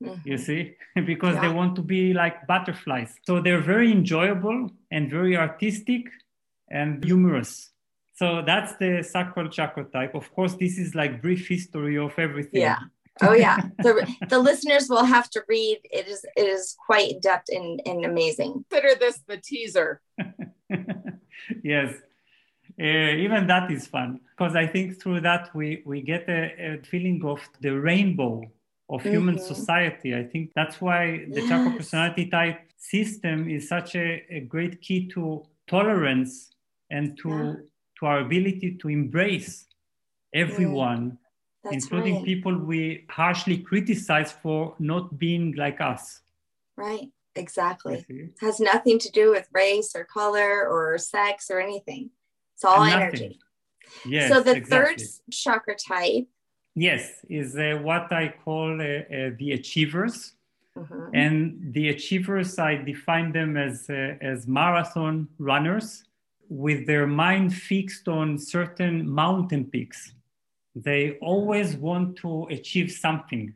[0.01, 0.29] Mm-hmm.
[0.29, 1.41] You see, because yeah.
[1.41, 3.15] they want to be like butterflies.
[3.23, 6.05] So they're very enjoyable and very artistic
[6.69, 7.72] and humorous.
[8.15, 10.13] So that's the sacral chakra type.
[10.13, 12.61] Of course, this is like brief history of everything.
[12.61, 12.79] Yeah.
[13.21, 13.57] Oh yeah.
[13.79, 15.79] the, the listeners will have to read.
[15.91, 18.65] It is it is quite in depth and, and amazing.
[18.69, 20.01] Consider this the teaser.
[21.63, 21.95] yes.
[22.79, 26.81] Uh, even that is fun because I think through that we, we get a, a
[26.83, 28.41] feeling of the rainbow
[28.89, 29.11] of mm-hmm.
[29.11, 30.15] human society.
[30.15, 31.49] I think that's why the yes.
[31.49, 36.51] chakra personality type system is such a, a great key to tolerance
[36.89, 37.53] and to yeah.
[38.03, 39.65] To our ability to embrace
[40.33, 41.17] everyone,
[41.71, 42.25] including right.
[42.25, 46.21] people we harshly criticize for not being like us.
[46.75, 47.07] Right.
[47.35, 48.05] Exactly.
[48.09, 52.11] It has nothing to do with race or color or sex or anything.
[52.55, 53.39] It's all energy.
[54.05, 54.29] Yes.
[54.29, 54.95] So the exactly.
[54.95, 55.01] third
[55.31, 56.27] chakra type.
[56.75, 60.33] Yes, is uh, what I call uh, uh, the achievers.
[60.77, 61.15] Mm-hmm.
[61.15, 66.03] And the achievers, I define them as, uh, as marathon runners
[66.49, 70.13] with their mind fixed on certain mountain peaks.
[70.75, 73.53] They always want to achieve something.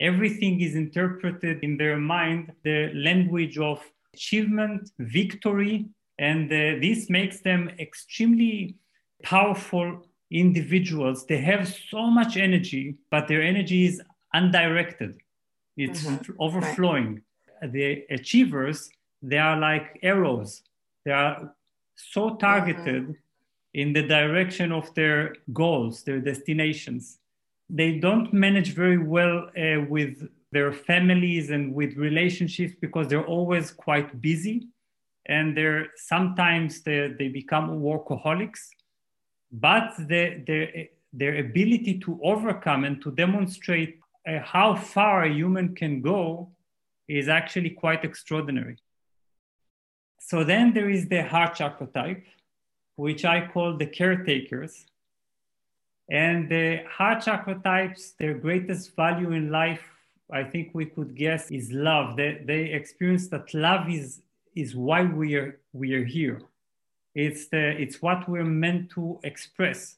[0.00, 3.80] Everything is interpreted in their mind, the language of
[4.12, 5.86] achievement, victory,
[6.18, 8.76] and uh, this makes them extremely
[9.22, 11.26] powerful individuals.
[11.26, 14.02] They have so much energy, but their energy is
[14.34, 15.20] undirected,
[15.76, 16.32] it's mm-hmm.
[16.38, 17.22] overflowing.
[17.62, 17.72] Right.
[17.72, 18.90] The achievers,
[19.22, 20.62] they are like arrows,
[21.04, 21.54] they are
[21.96, 23.12] so targeted mm-hmm.
[23.74, 27.18] in the direction of their goals, their destinations.
[27.68, 33.70] They don't manage very well uh, with their families and with relationships because they're always
[33.72, 34.68] quite busy
[35.26, 38.68] and they're sometimes they, they become workaholics
[39.52, 45.74] but the, the, their ability to overcome and to demonstrate uh, how far a human
[45.74, 46.50] can go
[47.08, 48.76] is actually quite extraordinary
[50.28, 52.24] so then there is the heart chakra type
[52.96, 54.86] which i call the caretakers
[56.10, 56.66] and the
[56.96, 59.84] heart chakra types their greatest value in life
[60.40, 64.20] i think we could guess is love they, they experience that love is
[64.56, 66.40] is why we are we are here.
[67.14, 69.96] It's the it's what we're meant to express.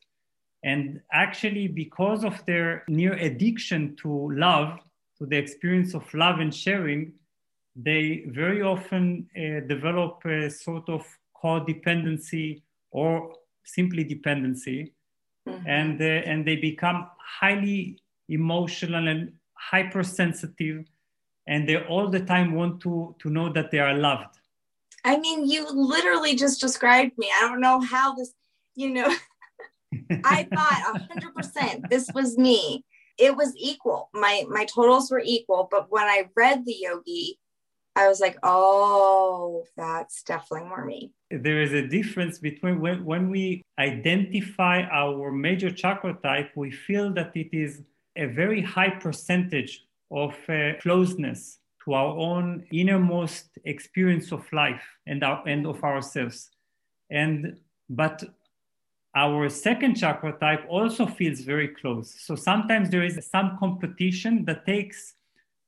[0.64, 4.80] And actually, because of their near addiction to love,
[5.18, 7.12] to the experience of love and sharing,
[7.80, 11.06] they very often uh, develop a sort of
[11.42, 14.92] codependency or simply dependency,
[15.48, 15.66] mm-hmm.
[15.66, 17.08] and uh, and they become
[17.40, 17.98] highly
[18.28, 20.84] emotional and hypersensitive,
[21.46, 24.38] and they all the time want to to know that they are loved
[25.04, 27.30] I mean, you literally just described me.
[27.34, 28.34] I don't know how this,
[28.74, 29.08] you know,
[30.24, 32.84] I thought 100% this was me.
[33.18, 34.10] It was equal.
[34.12, 37.38] My my totals were equal, but when I read the yogi,
[37.98, 43.24] I was like, "Oh, that's definitely more me." There is a difference between when, when
[43.28, 47.82] we identify our major chakra type, we feel that it is
[48.16, 49.72] a very high percentage
[50.10, 56.50] of uh, closeness to our own innermost experience of life and, our, and of ourselves.
[57.10, 57.58] And
[57.90, 58.22] but
[59.14, 62.14] our second chakra type also feels very close.
[62.26, 65.14] So sometimes there is some competition that takes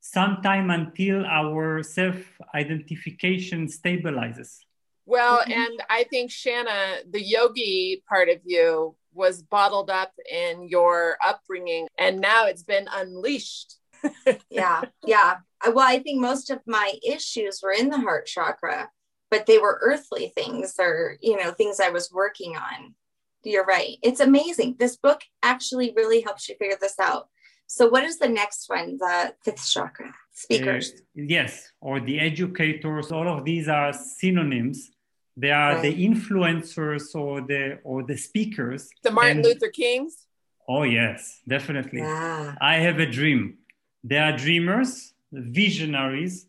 [0.00, 2.16] some time until our self
[2.54, 4.58] identification stabilizes.
[5.06, 5.52] Well, mm-hmm.
[5.52, 11.88] and I think Shanna, the yogi part of you was bottled up in your upbringing,
[11.98, 13.80] and now it's been unleashed
[14.50, 15.36] yeah, yeah.
[15.66, 18.90] Well, I think most of my issues were in the heart chakra,
[19.30, 22.94] but they were earthly things or, you know, things I was working on.
[23.42, 23.96] You're right.
[24.02, 24.76] It's amazing.
[24.78, 27.28] This book actually really helps you figure this out.
[27.72, 28.98] So, what is the next one?
[28.98, 30.90] The fifth chakra speakers.
[30.90, 33.12] Uh, yes, or the educators.
[33.12, 34.90] All of these are synonyms.
[35.36, 35.82] They are right.
[35.82, 38.90] the influencers or the or the speakers.
[39.04, 40.26] The Martin and, Luther Kings.
[40.68, 42.00] Oh yes, definitely.
[42.00, 42.56] Yeah.
[42.60, 43.58] I have a dream.
[44.02, 46.46] They are dreamers, visionaries,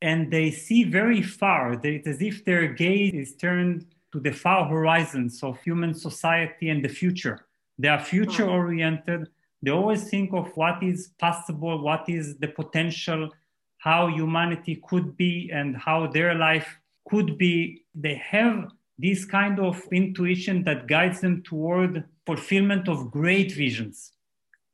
[0.00, 1.78] and they see very far.
[1.84, 6.82] It's as if their gaze is turned to the far horizons of human society and
[6.82, 7.44] the future.
[7.78, 9.28] They are future oriented.
[9.64, 13.30] They always think of what is possible, what is the potential,
[13.78, 16.68] how humanity could be, and how their life
[17.08, 17.82] could be.
[17.94, 24.12] They have this kind of intuition that guides them toward fulfillment of great visions.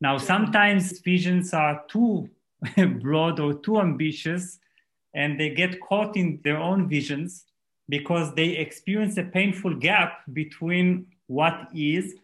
[0.00, 2.28] Now, sometimes visions are too
[3.00, 4.58] broad or too ambitious,
[5.14, 7.44] and they get caught in their own visions
[7.88, 12.14] because they experience a painful gap between what is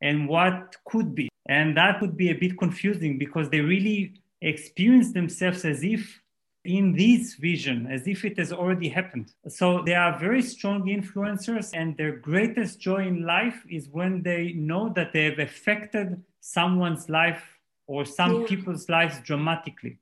[0.00, 1.28] and what could be.
[1.48, 6.20] And that would be a bit confusing because they really experience themselves as if
[6.64, 9.32] in this vision, as if it has already happened.
[9.48, 14.52] So they are very strong influencers, and their greatest joy in life is when they
[14.52, 17.42] know that they have affected someone's life
[17.86, 18.46] or some yeah.
[18.48, 19.98] people's lives dramatically.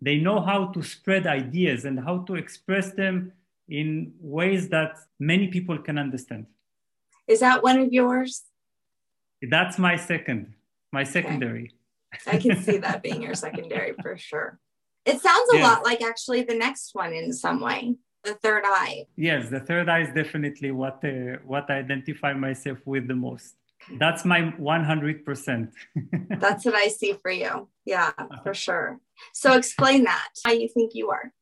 [0.00, 3.32] They know how to spread ideas and how to express them
[3.68, 6.46] in ways that many people can understand.
[7.26, 8.42] Is that one of yours?
[9.42, 10.53] That's my second,
[10.94, 11.66] my secondary.
[12.14, 12.36] Okay.
[12.36, 14.58] I can see that being your secondary for sure.
[15.04, 15.68] It sounds a yeah.
[15.68, 19.06] lot like actually the next one in some way, the third eye.
[19.16, 23.56] Yes, the third eye is definitely what uh, what I identify myself with the most.
[24.02, 25.68] That's my 100%.
[26.40, 27.68] That's what I see for you.
[27.84, 28.98] Yeah, for sure.
[29.34, 31.32] So explain that, how you think you are.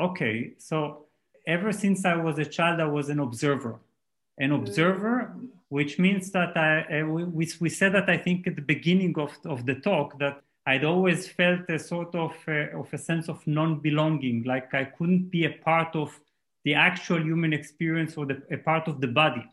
[0.00, 1.06] Okay, so
[1.46, 3.80] ever since I was a child, I was an observer.
[4.38, 5.48] An observer, mm.
[5.68, 9.36] Which means that I, uh, we, we said that I think at the beginning of,
[9.44, 13.46] of the talk that I'd always felt a sort of, uh, of a sense of
[13.46, 16.18] non-belonging, like I couldn't be a part of
[16.64, 19.44] the actual human experience or the, a part of the body.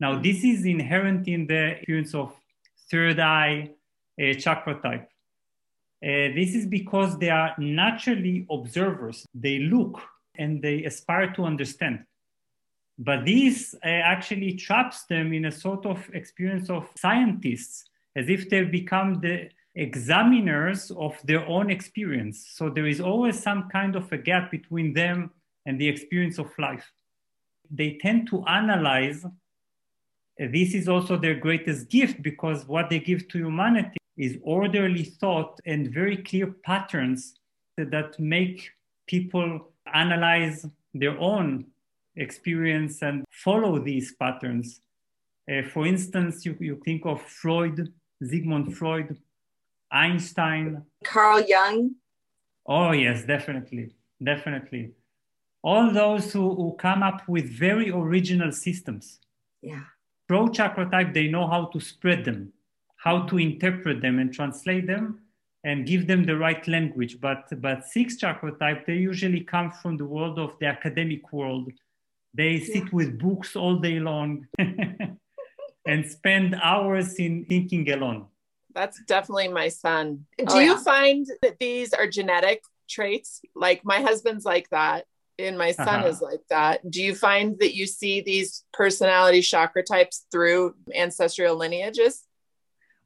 [0.00, 2.34] Now, this is inherent in the experience of
[2.90, 3.70] third eye
[4.20, 5.08] uh, chakra type.
[6.02, 9.26] Uh, this is because they are naturally observers.
[9.34, 10.00] They look
[10.36, 12.04] and they aspire to understand.
[12.98, 17.84] But this uh, actually traps them in a sort of experience of scientists,
[18.14, 22.46] as if they've become the examiners of their own experience.
[22.54, 25.32] So there is always some kind of a gap between them
[25.66, 26.88] and the experience of life.
[27.70, 29.26] They tend to analyze.
[30.38, 35.58] This is also their greatest gift because what they give to humanity is orderly thought
[35.66, 37.34] and very clear patterns
[37.76, 38.70] that make
[39.08, 41.66] people analyze their own
[42.16, 44.80] experience and follow these patterns.
[45.50, 47.92] Uh, for instance, you, you think of Freud,
[48.22, 49.18] Sigmund Freud,
[49.90, 51.94] Einstein, Carl Jung.
[52.66, 53.90] Oh, yes, definitely.
[54.22, 54.92] Definitely.
[55.62, 59.20] All those who, who come up with very original systems.
[59.60, 59.82] Yeah.
[60.28, 62.52] Throat chakra type, they know how to spread them,
[62.96, 65.20] how to interpret them and translate them
[65.64, 67.20] and give them the right language.
[67.20, 71.70] But, but six chakra type, they usually come from the world of the academic world.
[72.34, 72.90] They sit yeah.
[72.92, 74.46] with books all day long
[75.86, 78.26] and spend hours in thinking alone.
[78.74, 80.26] That's definitely my son.
[80.38, 80.82] Do oh, you yeah.
[80.82, 83.40] find that these are genetic traits?
[83.54, 85.06] Like my husband's like that,
[85.38, 86.08] and my son uh-huh.
[86.08, 86.88] is like that.
[86.90, 92.24] Do you find that you see these personality chakra types through ancestral lineages?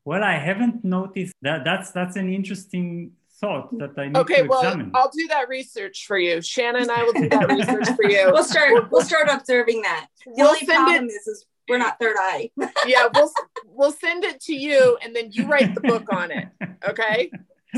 [0.07, 1.65] Well, I haven't noticed that.
[1.65, 4.91] That's that's an interesting thought that I need okay, to well, examine.
[4.95, 6.43] I'll do that research for you.
[6.43, 8.31] Shannon and I will do that research for you.
[8.33, 8.91] We'll start.
[8.91, 10.09] We'll start observing that.
[10.25, 12.51] The we'll only problem it, is, is we're not third eye.
[12.87, 13.31] yeah, we'll
[13.67, 16.49] we'll send it to you, and then you write the book on it.
[16.89, 17.31] Okay.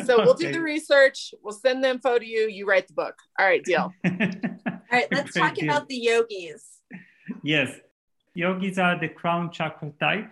[0.05, 0.47] So we'll okay.
[0.47, 1.35] do the research.
[1.43, 2.49] We'll send the info to you.
[2.49, 3.17] You write the book.
[3.39, 3.93] All right, deal.
[4.05, 4.13] All
[4.93, 5.65] right, let's talk deal.
[5.65, 6.79] about the yogis.
[7.43, 7.73] Yes,
[8.35, 10.31] yogis are the crown chakra type,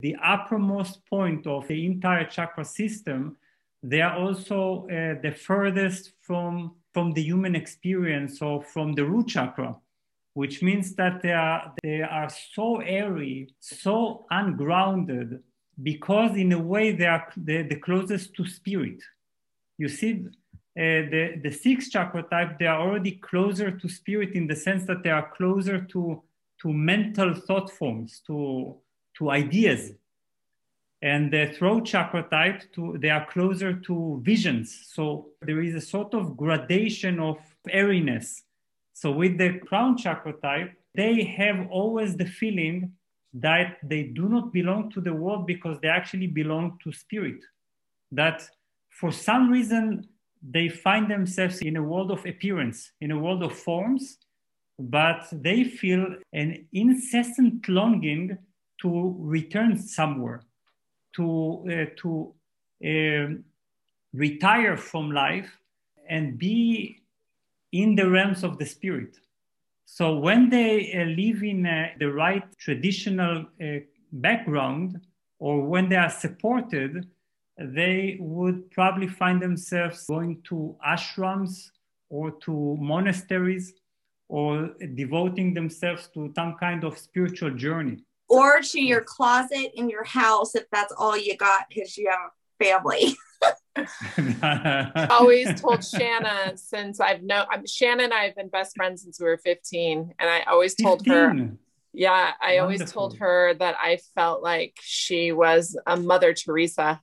[0.00, 3.36] the uppermost point of the entire chakra system.
[3.82, 9.28] They are also uh, the furthest from from the human experience or from the root
[9.28, 9.76] chakra
[10.38, 15.42] which means that they are, they are so airy, so ungrounded,
[15.82, 19.02] because in a way they are the, the closest to spirit.
[19.78, 24.46] You see, uh, the, the sixth chakra type, they are already closer to spirit in
[24.46, 26.22] the sense that they are closer to,
[26.62, 28.76] to mental thought forms, to,
[29.16, 29.90] to ideas.
[31.00, 34.88] And the throat chakra type, to, they are closer to visions.
[34.92, 37.38] So there is a sort of gradation of
[37.70, 38.42] airiness
[38.98, 42.94] so with the crown chakra type, they have always the feeling
[43.32, 47.38] that they do not belong to the world because they actually belong to spirit.
[48.10, 48.42] That
[48.88, 50.08] for some reason
[50.42, 54.18] they find themselves in a world of appearance, in a world of forms,
[54.80, 58.36] but they feel an incessant longing
[58.82, 60.42] to return somewhere,
[61.18, 61.28] to,
[61.68, 62.32] uh, to
[62.84, 63.26] uh,
[64.12, 65.50] retire from life
[66.08, 67.02] and be
[67.72, 69.16] in the realms of the spirit.
[69.84, 73.80] So when they uh, live in uh, the right traditional uh,
[74.12, 75.00] background,
[75.38, 77.06] or when they are supported,
[77.58, 81.70] they would probably find themselves going to ashrams
[82.08, 83.74] or to monasteries
[84.28, 87.98] or devoting themselves to some kind of spiritual journey.
[88.28, 92.30] Or to your closet in your house if that's all you got because you have
[92.30, 93.16] a family.
[95.10, 99.20] always told Shanna since I've known I'm, Shanna and I have been best friends since
[99.20, 101.12] we were 15, and I always told 15.
[101.14, 101.50] her
[101.92, 102.62] Yeah, I Wonderful.
[102.62, 107.00] always told her that I felt like she was a Mother Teresa.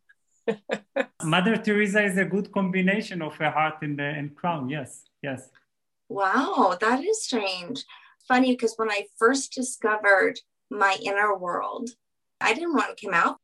[1.24, 4.70] Mother Teresa is a good combination of a heart and, uh, and crown.
[4.70, 5.50] Yes, yes.
[6.08, 7.84] Wow, that is strange.
[8.28, 10.40] Funny because when I first discovered
[10.70, 11.90] my inner world,
[12.42, 13.38] I didn't want to come out.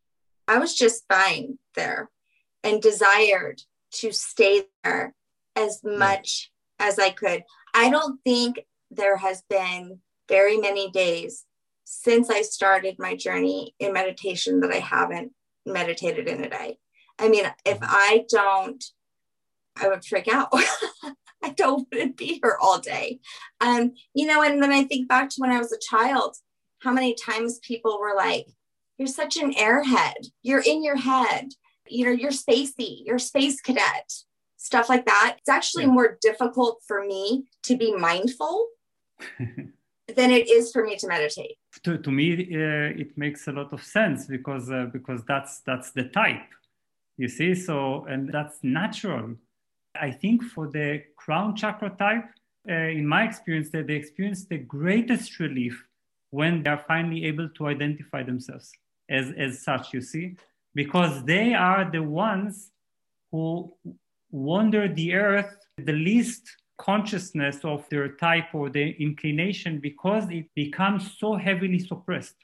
[0.47, 2.09] I was just fine there
[2.63, 3.61] and desired
[3.91, 5.13] to stay there
[5.55, 7.43] as much as I could.
[7.73, 8.59] I don't think
[8.89, 11.45] there has been very many days
[11.85, 15.31] since I started my journey in meditation that I haven't
[15.65, 16.77] meditated in a day.
[17.19, 17.85] I mean, if mm-hmm.
[17.87, 18.83] I don't,
[19.75, 20.49] I would freak out.
[21.43, 23.19] I don't want to be here all day.
[23.59, 26.37] Um, you know, and then I think back to when I was a child,
[26.81, 28.47] how many times people were like,
[28.97, 30.27] You're such an airhead.
[30.43, 31.49] You're in your head.
[31.87, 34.13] You know, you're spacey, you're space cadet,
[34.57, 35.35] stuff like that.
[35.39, 35.91] It's actually yeah.
[35.91, 38.67] more difficult for me to be mindful
[39.39, 41.57] than it is for me to meditate.
[41.83, 45.91] To, to me, uh, it makes a lot of sense because uh, because that's that's
[45.91, 46.49] the type,
[47.17, 47.55] you see.
[47.55, 49.35] So and that's natural.
[49.99, 52.29] I think for the crown chakra type,
[52.69, 55.85] uh, in my experience, that they experience the greatest relief
[56.31, 58.71] when they are finally able to identify themselves
[59.09, 59.93] as as such.
[59.93, 60.35] You see,
[60.73, 62.71] because they are the ones
[63.31, 63.73] who
[64.31, 71.17] wander the earth the least consciousness of their type or their inclination because it becomes
[71.17, 72.35] so heavily suppressed.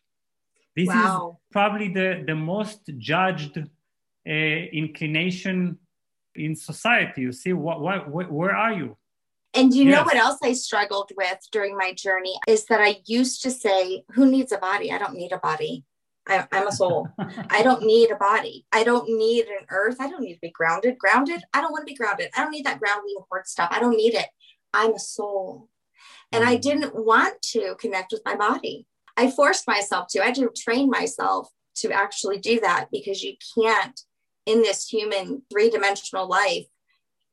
[0.76, 1.32] This wow.
[1.32, 5.78] is probably the, the most judged uh, inclination
[6.36, 7.22] in society.
[7.22, 8.96] You see, what, what, where are you?
[9.54, 9.96] And you yes.
[9.96, 14.04] know what else I struggled with during my journey is that I used to say,
[14.12, 14.92] Who needs a body?
[14.92, 15.86] I don't need a body.
[16.28, 17.08] I, am a soul.
[17.50, 18.66] I don't need a body.
[18.72, 19.98] I don't need an earth.
[20.00, 20.98] I don't need to be grounded.
[20.98, 21.42] Grounded.
[21.54, 22.30] I don't want to be grounded.
[22.36, 23.70] I don't need that grounding word stuff.
[23.72, 24.28] I don't need it.
[24.74, 25.70] I'm a soul.
[26.32, 26.62] And I mm.
[26.62, 28.86] didn't want to connect with my body.
[29.16, 30.22] I forced myself to.
[30.22, 34.00] I had to train myself to actually do that because you can't,
[34.46, 36.66] in this human three dimensional life,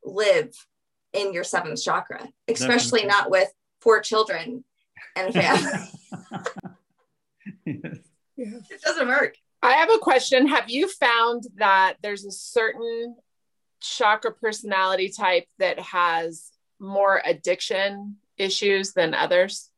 [0.05, 0.55] live
[1.15, 3.07] in your seventh chakra, especially Definitely.
[3.07, 4.65] not with four children
[5.17, 5.71] and a family.
[7.67, 7.99] yes.
[8.37, 8.59] Yeah.
[8.69, 9.37] It doesn't work.
[9.63, 10.49] I have a question.
[10.49, 13.17] Have you found that there's a certain
[13.81, 16.51] chakra personality type that has
[16.81, 19.71] more addiction issues than others?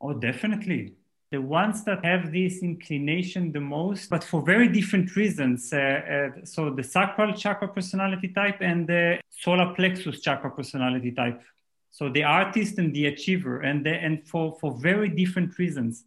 [0.00, 0.94] Oh, definitely.
[1.30, 5.72] The ones that have this inclination the most, but for very different reasons.
[5.72, 11.42] Uh, uh, so, the sacral chakra personality type and the solar plexus chakra personality type.
[11.90, 16.04] So, the artist and the achiever, and, the, and for, for very different reasons.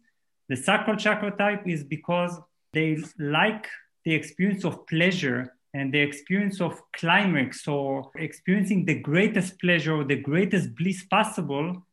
[0.48, 2.36] The sacral chakra type is because
[2.72, 3.68] they like
[4.04, 10.04] the experience of pleasure and the experience of climax or experiencing the greatest pleasure or
[10.04, 11.86] the greatest bliss possible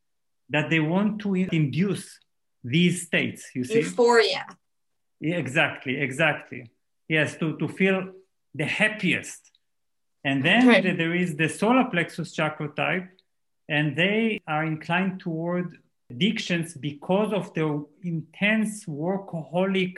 [0.50, 2.20] that they want to induce
[2.64, 4.46] these states you see euphoria
[5.20, 6.70] yeah, exactly exactly
[7.08, 8.12] yes to, to feel
[8.56, 9.52] the happiest
[10.24, 10.96] and then okay.
[10.96, 13.08] there is the solar plexus chakra type
[13.70, 15.78] and they are inclined toward
[16.10, 19.98] addictions because of the intense workaholic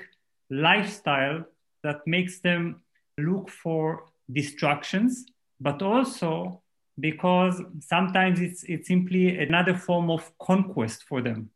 [0.50, 1.46] lifestyle
[1.84, 2.82] that makes them
[3.18, 5.26] look for distractions,
[5.60, 6.62] but also
[7.00, 11.50] because sometimes it's it's simply another form of conquest for them.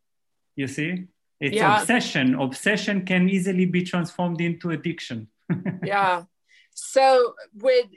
[0.55, 1.05] You see,
[1.39, 1.79] it's yeah.
[1.81, 2.35] obsession.
[2.35, 5.27] Obsession can easily be transformed into addiction.
[5.83, 6.23] yeah.
[6.73, 7.89] So would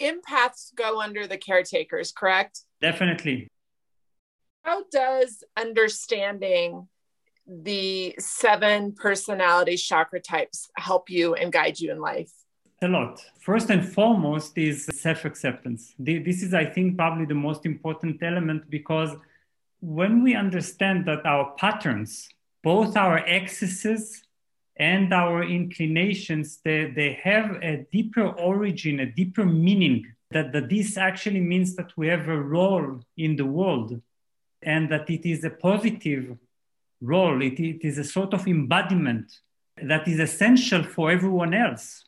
[0.00, 2.60] empaths go under the caretakers, correct?
[2.80, 3.48] Definitely.
[4.62, 6.88] How does understanding
[7.46, 12.32] the seven personality chakra types help you and guide you in life?
[12.82, 13.22] A lot.
[13.40, 15.94] First and foremost is self acceptance.
[15.98, 19.10] This is, I think, probably the most important element because
[19.80, 22.28] when we understand that our patterns,
[22.62, 24.22] both our excesses
[24.76, 30.96] and our inclinations, they, they have a deeper origin, a deeper meaning, that, that this
[30.96, 34.00] actually means that we have a role in the world
[34.62, 36.36] and that it is a positive
[37.00, 37.42] role.
[37.42, 39.32] It, it is a sort of embodiment
[39.82, 42.04] that is essential for everyone else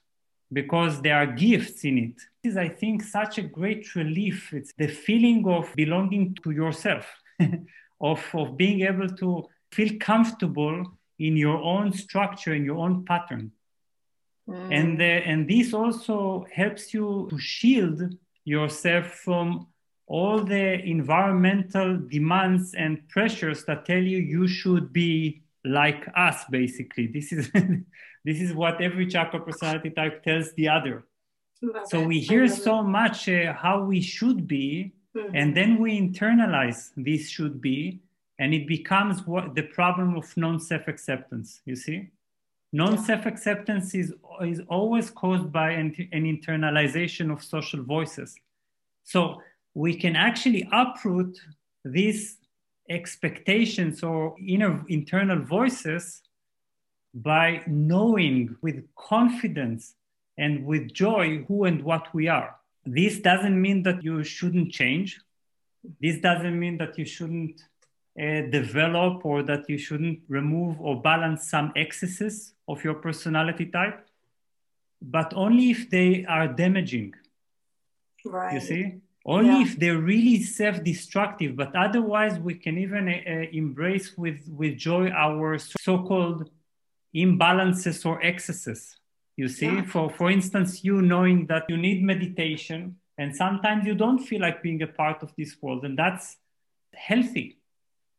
[0.52, 2.22] because there are gifts in it.
[2.44, 4.52] It is, I think, such a great relief.
[4.52, 7.06] It's the feeling of belonging to yourself,
[8.01, 10.85] of, of being able to feel comfortable
[11.18, 13.53] in your own structure, in your own pattern.
[14.49, 14.68] Mm.
[14.72, 18.03] And, uh, and this also helps you to shield
[18.45, 19.68] yourself from
[20.07, 27.07] all the environmental demands and pressures that tell you you should be like us basically
[27.07, 27.51] this is
[28.24, 31.05] this is what every chakra personality type tells the other
[31.85, 35.34] so we hear so much uh, how we should be mm-hmm.
[35.34, 38.00] and then we internalize this should be
[38.38, 42.08] and it becomes what the problem of non-self-acceptance you see
[42.74, 48.34] non-self-acceptance is, is always caused by an, an internalization of social voices
[49.04, 49.42] so
[49.74, 51.38] we can actually uproot
[51.84, 52.38] these
[52.88, 56.22] expectations or inner internal voices
[57.14, 59.94] by knowing with confidence
[60.38, 62.56] and with joy who and what we are.
[62.85, 65.20] This doesn't mean that you shouldn't change.
[66.01, 67.62] This doesn't mean that you shouldn't
[68.20, 74.07] uh, develop or that you shouldn't remove or balance some excesses of your personality type,
[75.01, 77.14] but only if they are damaging.
[78.24, 78.55] Right.
[78.55, 78.95] You see?
[79.24, 79.62] Only yeah.
[79.62, 84.76] if they're really self destructive, but otherwise, we can even uh, uh, embrace with, with
[84.76, 86.51] joy our so called
[87.14, 88.97] imbalances or excesses.
[89.37, 89.85] You see, yeah.
[89.85, 94.62] for, for instance, you knowing that you need meditation and sometimes you don't feel like
[94.62, 96.37] being a part of this world, and that's
[96.95, 97.59] healthy.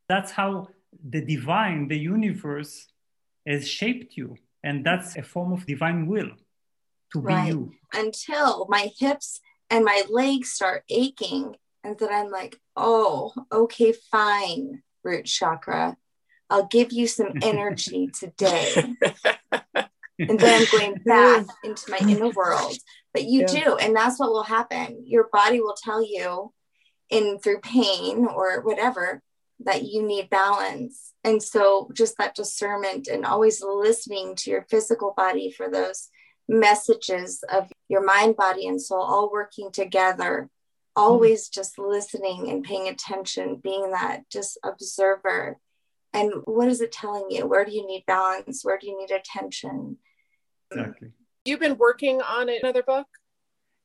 [0.08, 0.68] That's how
[1.04, 2.88] the divine, the universe,
[3.46, 4.38] has shaped you.
[4.64, 6.32] And that's a form of divine will
[7.12, 7.44] to right.
[7.44, 7.74] be you.
[7.94, 11.56] Until my hips and my legs start aching.
[11.84, 15.98] And then I'm like, oh, okay, fine, root chakra.
[16.50, 18.96] I'll give you some energy today.
[20.30, 22.76] and then I'm going back into my inner world.
[23.14, 23.64] But you yeah.
[23.64, 25.04] do, and that's what will happen.
[25.06, 26.52] Your body will tell you
[27.10, 29.22] in through pain or whatever
[29.60, 31.14] that you need balance.
[31.24, 36.10] And so just that discernment and always listening to your physical body for those
[36.48, 40.50] messages of your mind, body, and soul all working together,
[40.96, 41.62] always mm-hmm.
[41.62, 45.58] just listening and paying attention, being that just observer.
[46.14, 47.48] And what is it telling you?
[47.48, 48.64] Where do you need balance?
[48.64, 49.98] Where do you need attention?
[50.72, 51.10] Exactly.
[51.46, 53.08] You've been working on another book?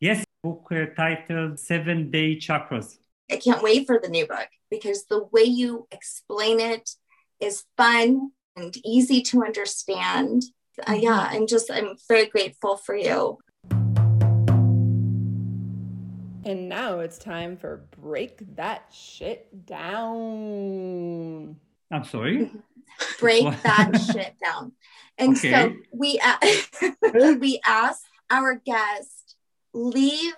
[0.00, 2.98] Yes, book uh, titled Seven Day Chakras.
[3.30, 6.90] I can't wait for the new book because the way you explain it
[7.40, 10.44] is fun and easy to understand
[10.86, 13.38] uh, yeah, I'm just, I'm very grateful for you.
[16.44, 21.56] And now it's time for Break That Shit Down.
[21.90, 22.50] I'm sorry?
[23.20, 24.72] Break that shit down.
[25.18, 25.50] And okay.
[25.50, 26.20] so we,
[27.38, 29.36] we ask our guest,
[29.74, 30.34] leave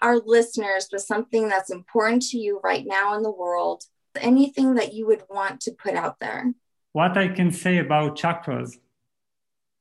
[0.00, 3.84] our listeners with something that's important to you right now in the world,
[4.16, 6.52] anything that you would want to put out there.
[6.92, 8.76] What I can say about chakras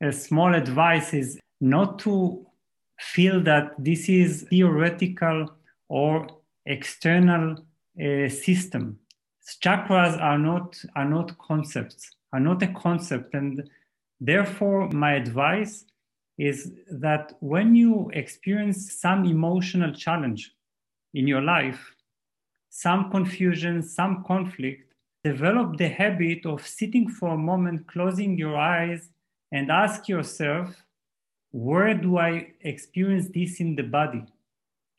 [0.01, 2.45] a small advice is not to
[2.99, 5.49] feel that this is theoretical
[5.87, 6.27] or
[6.65, 7.57] external
[8.01, 8.99] uh, system.
[9.63, 13.69] Chakras are not are not concepts, are not a concept, and
[14.19, 15.85] therefore my advice
[16.37, 20.53] is that when you experience some emotional challenge
[21.13, 21.95] in your life,
[22.69, 24.93] some confusion, some conflict,
[25.23, 29.09] develop the habit of sitting for a moment, closing your eyes,
[29.51, 30.85] and ask yourself,
[31.51, 34.23] where do I experience this in the body?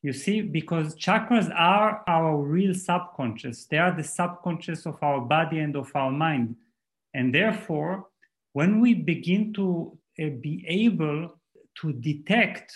[0.03, 5.59] You see, because chakras are our real subconscious, they are the subconscious of our body
[5.61, 6.57] and of our mind.
[7.15, 8.07] And therefore,
[8.53, 11.39] when we begin to uh, be able
[11.81, 12.75] to detect,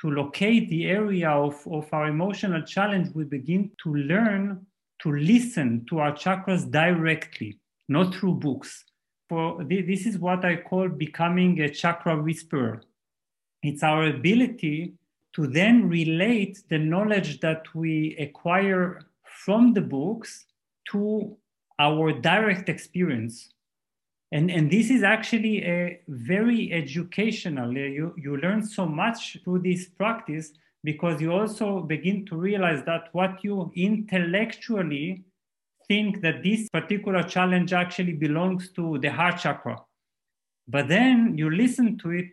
[0.00, 4.66] to locate the area of, of our emotional challenge, we begin to learn
[5.02, 7.58] to listen to our chakras directly,
[7.88, 8.84] not through books
[9.28, 12.82] for this is what I call becoming a chakra whisperer.
[13.62, 14.94] It's our ability
[15.34, 20.46] to then relate the knowledge that we acquire from the books
[20.92, 21.36] to
[21.78, 23.52] our direct experience.
[24.32, 27.72] And, and this is actually a very educational.
[27.76, 30.52] You, you learn so much through this practice
[30.82, 35.24] because you also begin to realize that what you intellectually
[35.88, 39.78] think that this particular challenge actually belongs to the heart chakra.
[40.66, 42.32] But then you listen to it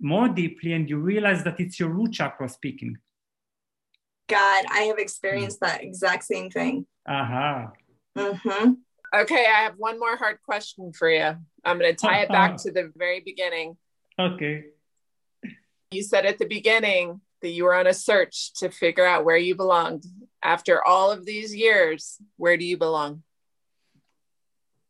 [0.00, 2.96] more deeply and you realize that it's your root chakra speaking.
[4.28, 6.86] God, I have experienced that exact same thing.
[7.06, 7.66] Uh-huh.
[8.16, 8.72] Mm-hmm.
[9.14, 11.36] Okay, I have one more hard question for you.
[11.64, 13.76] I'm going to tie it back to the very beginning.
[14.18, 14.64] Okay.
[15.92, 19.36] You said at the beginning that you were on a search to figure out where
[19.36, 20.04] you belonged
[20.42, 23.22] after all of these years, where do you belong?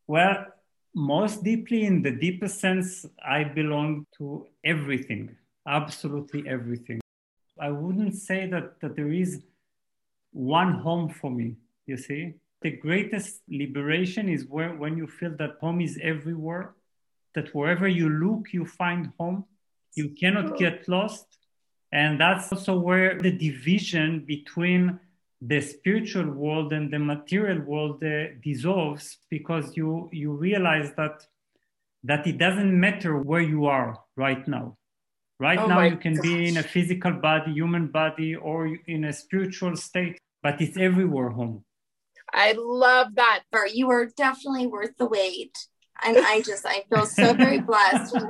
[0.07, 0.47] Well,
[0.95, 5.35] most deeply, in the deepest sense, I belong to everything,
[5.67, 6.99] absolutely everything.
[7.59, 9.43] I wouldn't say that, that there is
[10.31, 12.35] one home for me, you see.
[12.61, 16.73] The greatest liberation is where, when you feel that home is everywhere,
[17.35, 19.45] that wherever you look, you find home.
[19.95, 21.25] You cannot get lost.
[21.91, 24.99] And that's also where the division between
[25.41, 31.23] the spiritual world and the material world uh, dissolves because you you realize that
[32.03, 34.77] that it doesn't matter where you are right now
[35.39, 36.23] right oh now you can gosh.
[36.23, 41.29] be in a physical body human body or in a spiritual state but it's everywhere
[41.29, 41.63] home
[42.33, 45.57] i love that Bert, you are definitely worth the wait
[46.03, 48.15] and i just i feel so very blessed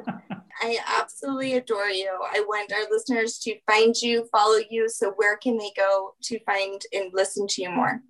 [0.62, 2.10] I absolutely adore you.
[2.32, 4.88] I want our listeners to find you, follow you.
[4.89, 8.02] So, where can they go to find and listen to you more?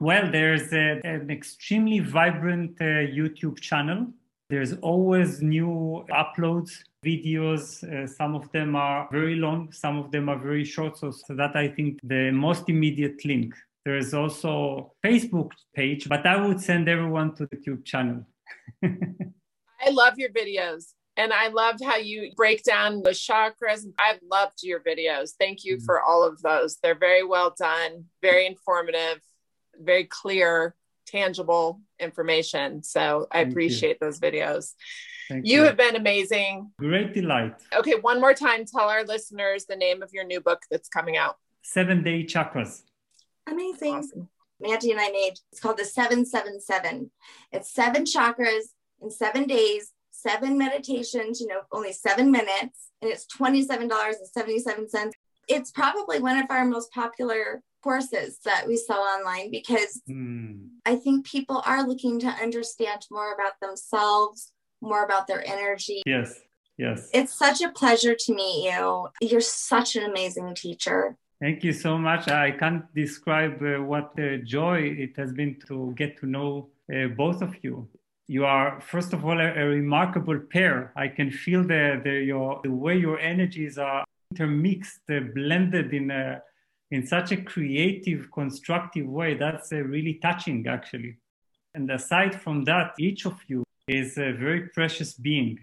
[0.00, 4.08] Well, there's a, an extremely vibrant uh, YouTube channel.
[4.50, 6.72] There's always new uploads,
[7.04, 7.84] videos.
[7.84, 10.98] Uh, some of them are very long, some of them are very short.
[10.98, 13.54] So, so that I think the most immediate link.
[13.84, 18.26] There is also Facebook page, but I would send everyone to the YouTube channel.
[18.84, 20.92] I love your videos.
[21.16, 23.84] And I loved how you break down the chakras.
[23.98, 25.32] I loved your videos.
[25.38, 25.84] Thank you mm-hmm.
[25.84, 26.78] for all of those.
[26.82, 29.20] They're very well done, very informative,
[29.78, 30.74] very clear,
[31.06, 32.82] tangible information.
[32.82, 34.06] So I Thank appreciate you.
[34.06, 34.72] those videos.
[35.28, 36.70] You, you, have been amazing.
[36.78, 37.54] Great delight.
[37.74, 41.16] Okay, one more time, tell our listeners the name of your new book that's coming
[41.16, 41.36] out.
[41.62, 42.82] Seven Day Chakras.
[43.48, 43.94] Amazing.
[43.94, 44.28] Awesome.
[44.60, 47.10] Mandy and I made it's called the 777.
[47.50, 48.70] It's seven chakras
[49.00, 55.10] in seven days seven meditations, you know, only seven minutes, and it's $27.77.
[55.48, 60.68] It's probably one of our most popular courses that we sell online because mm.
[60.86, 66.02] I think people are looking to understand more about themselves, more about their energy.
[66.06, 66.38] Yes,
[66.78, 67.10] yes.
[67.12, 69.08] It's such a pleasure to meet you.
[69.20, 71.16] You're such an amazing teacher.
[71.42, 72.28] Thank you so much.
[72.28, 77.08] I can't describe uh, what uh, joy it has been to get to know uh,
[77.08, 77.88] both of you
[78.32, 80.92] you are first of all a, a remarkable pair.
[80.96, 86.10] I can feel the the your the way your energies are intermixed, uh, blended in
[86.10, 86.40] a
[86.90, 89.34] in such a creative, constructive way.
[89.34, 91.18] That's uh, really touching, actually.
[91.74, 95.58] And aside from that, each of you is a very precious being.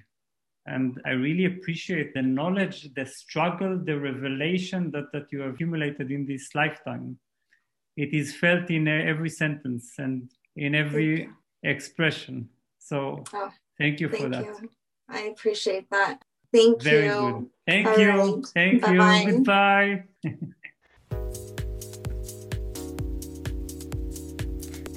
[0.70, 6.12] And I really appreciate the knowledge, the struggle, the revelation that, that you have accumulated
[6.12, 7.18] in this lifetime.
[7.98, 11.30] It is felt in every sentence and in every
[11.64, 12.50] expression.
[12.78, 14.46] So oh, thank you for that.
[14.46, 14.70] You.
[15.10, 16.22] I appreciate that.
[16.54, 16.90] Thank you.
[16.90, 17.32] Very you.
[17.34, 17.50] Good.
[17.68, 18.10] Thank All you.
[18.10, 18.46] Right.
[18.54, 19.22] Thank Bye-bye.
[19.22, 19.32] you.
[19.32, 20.04] Goodbye.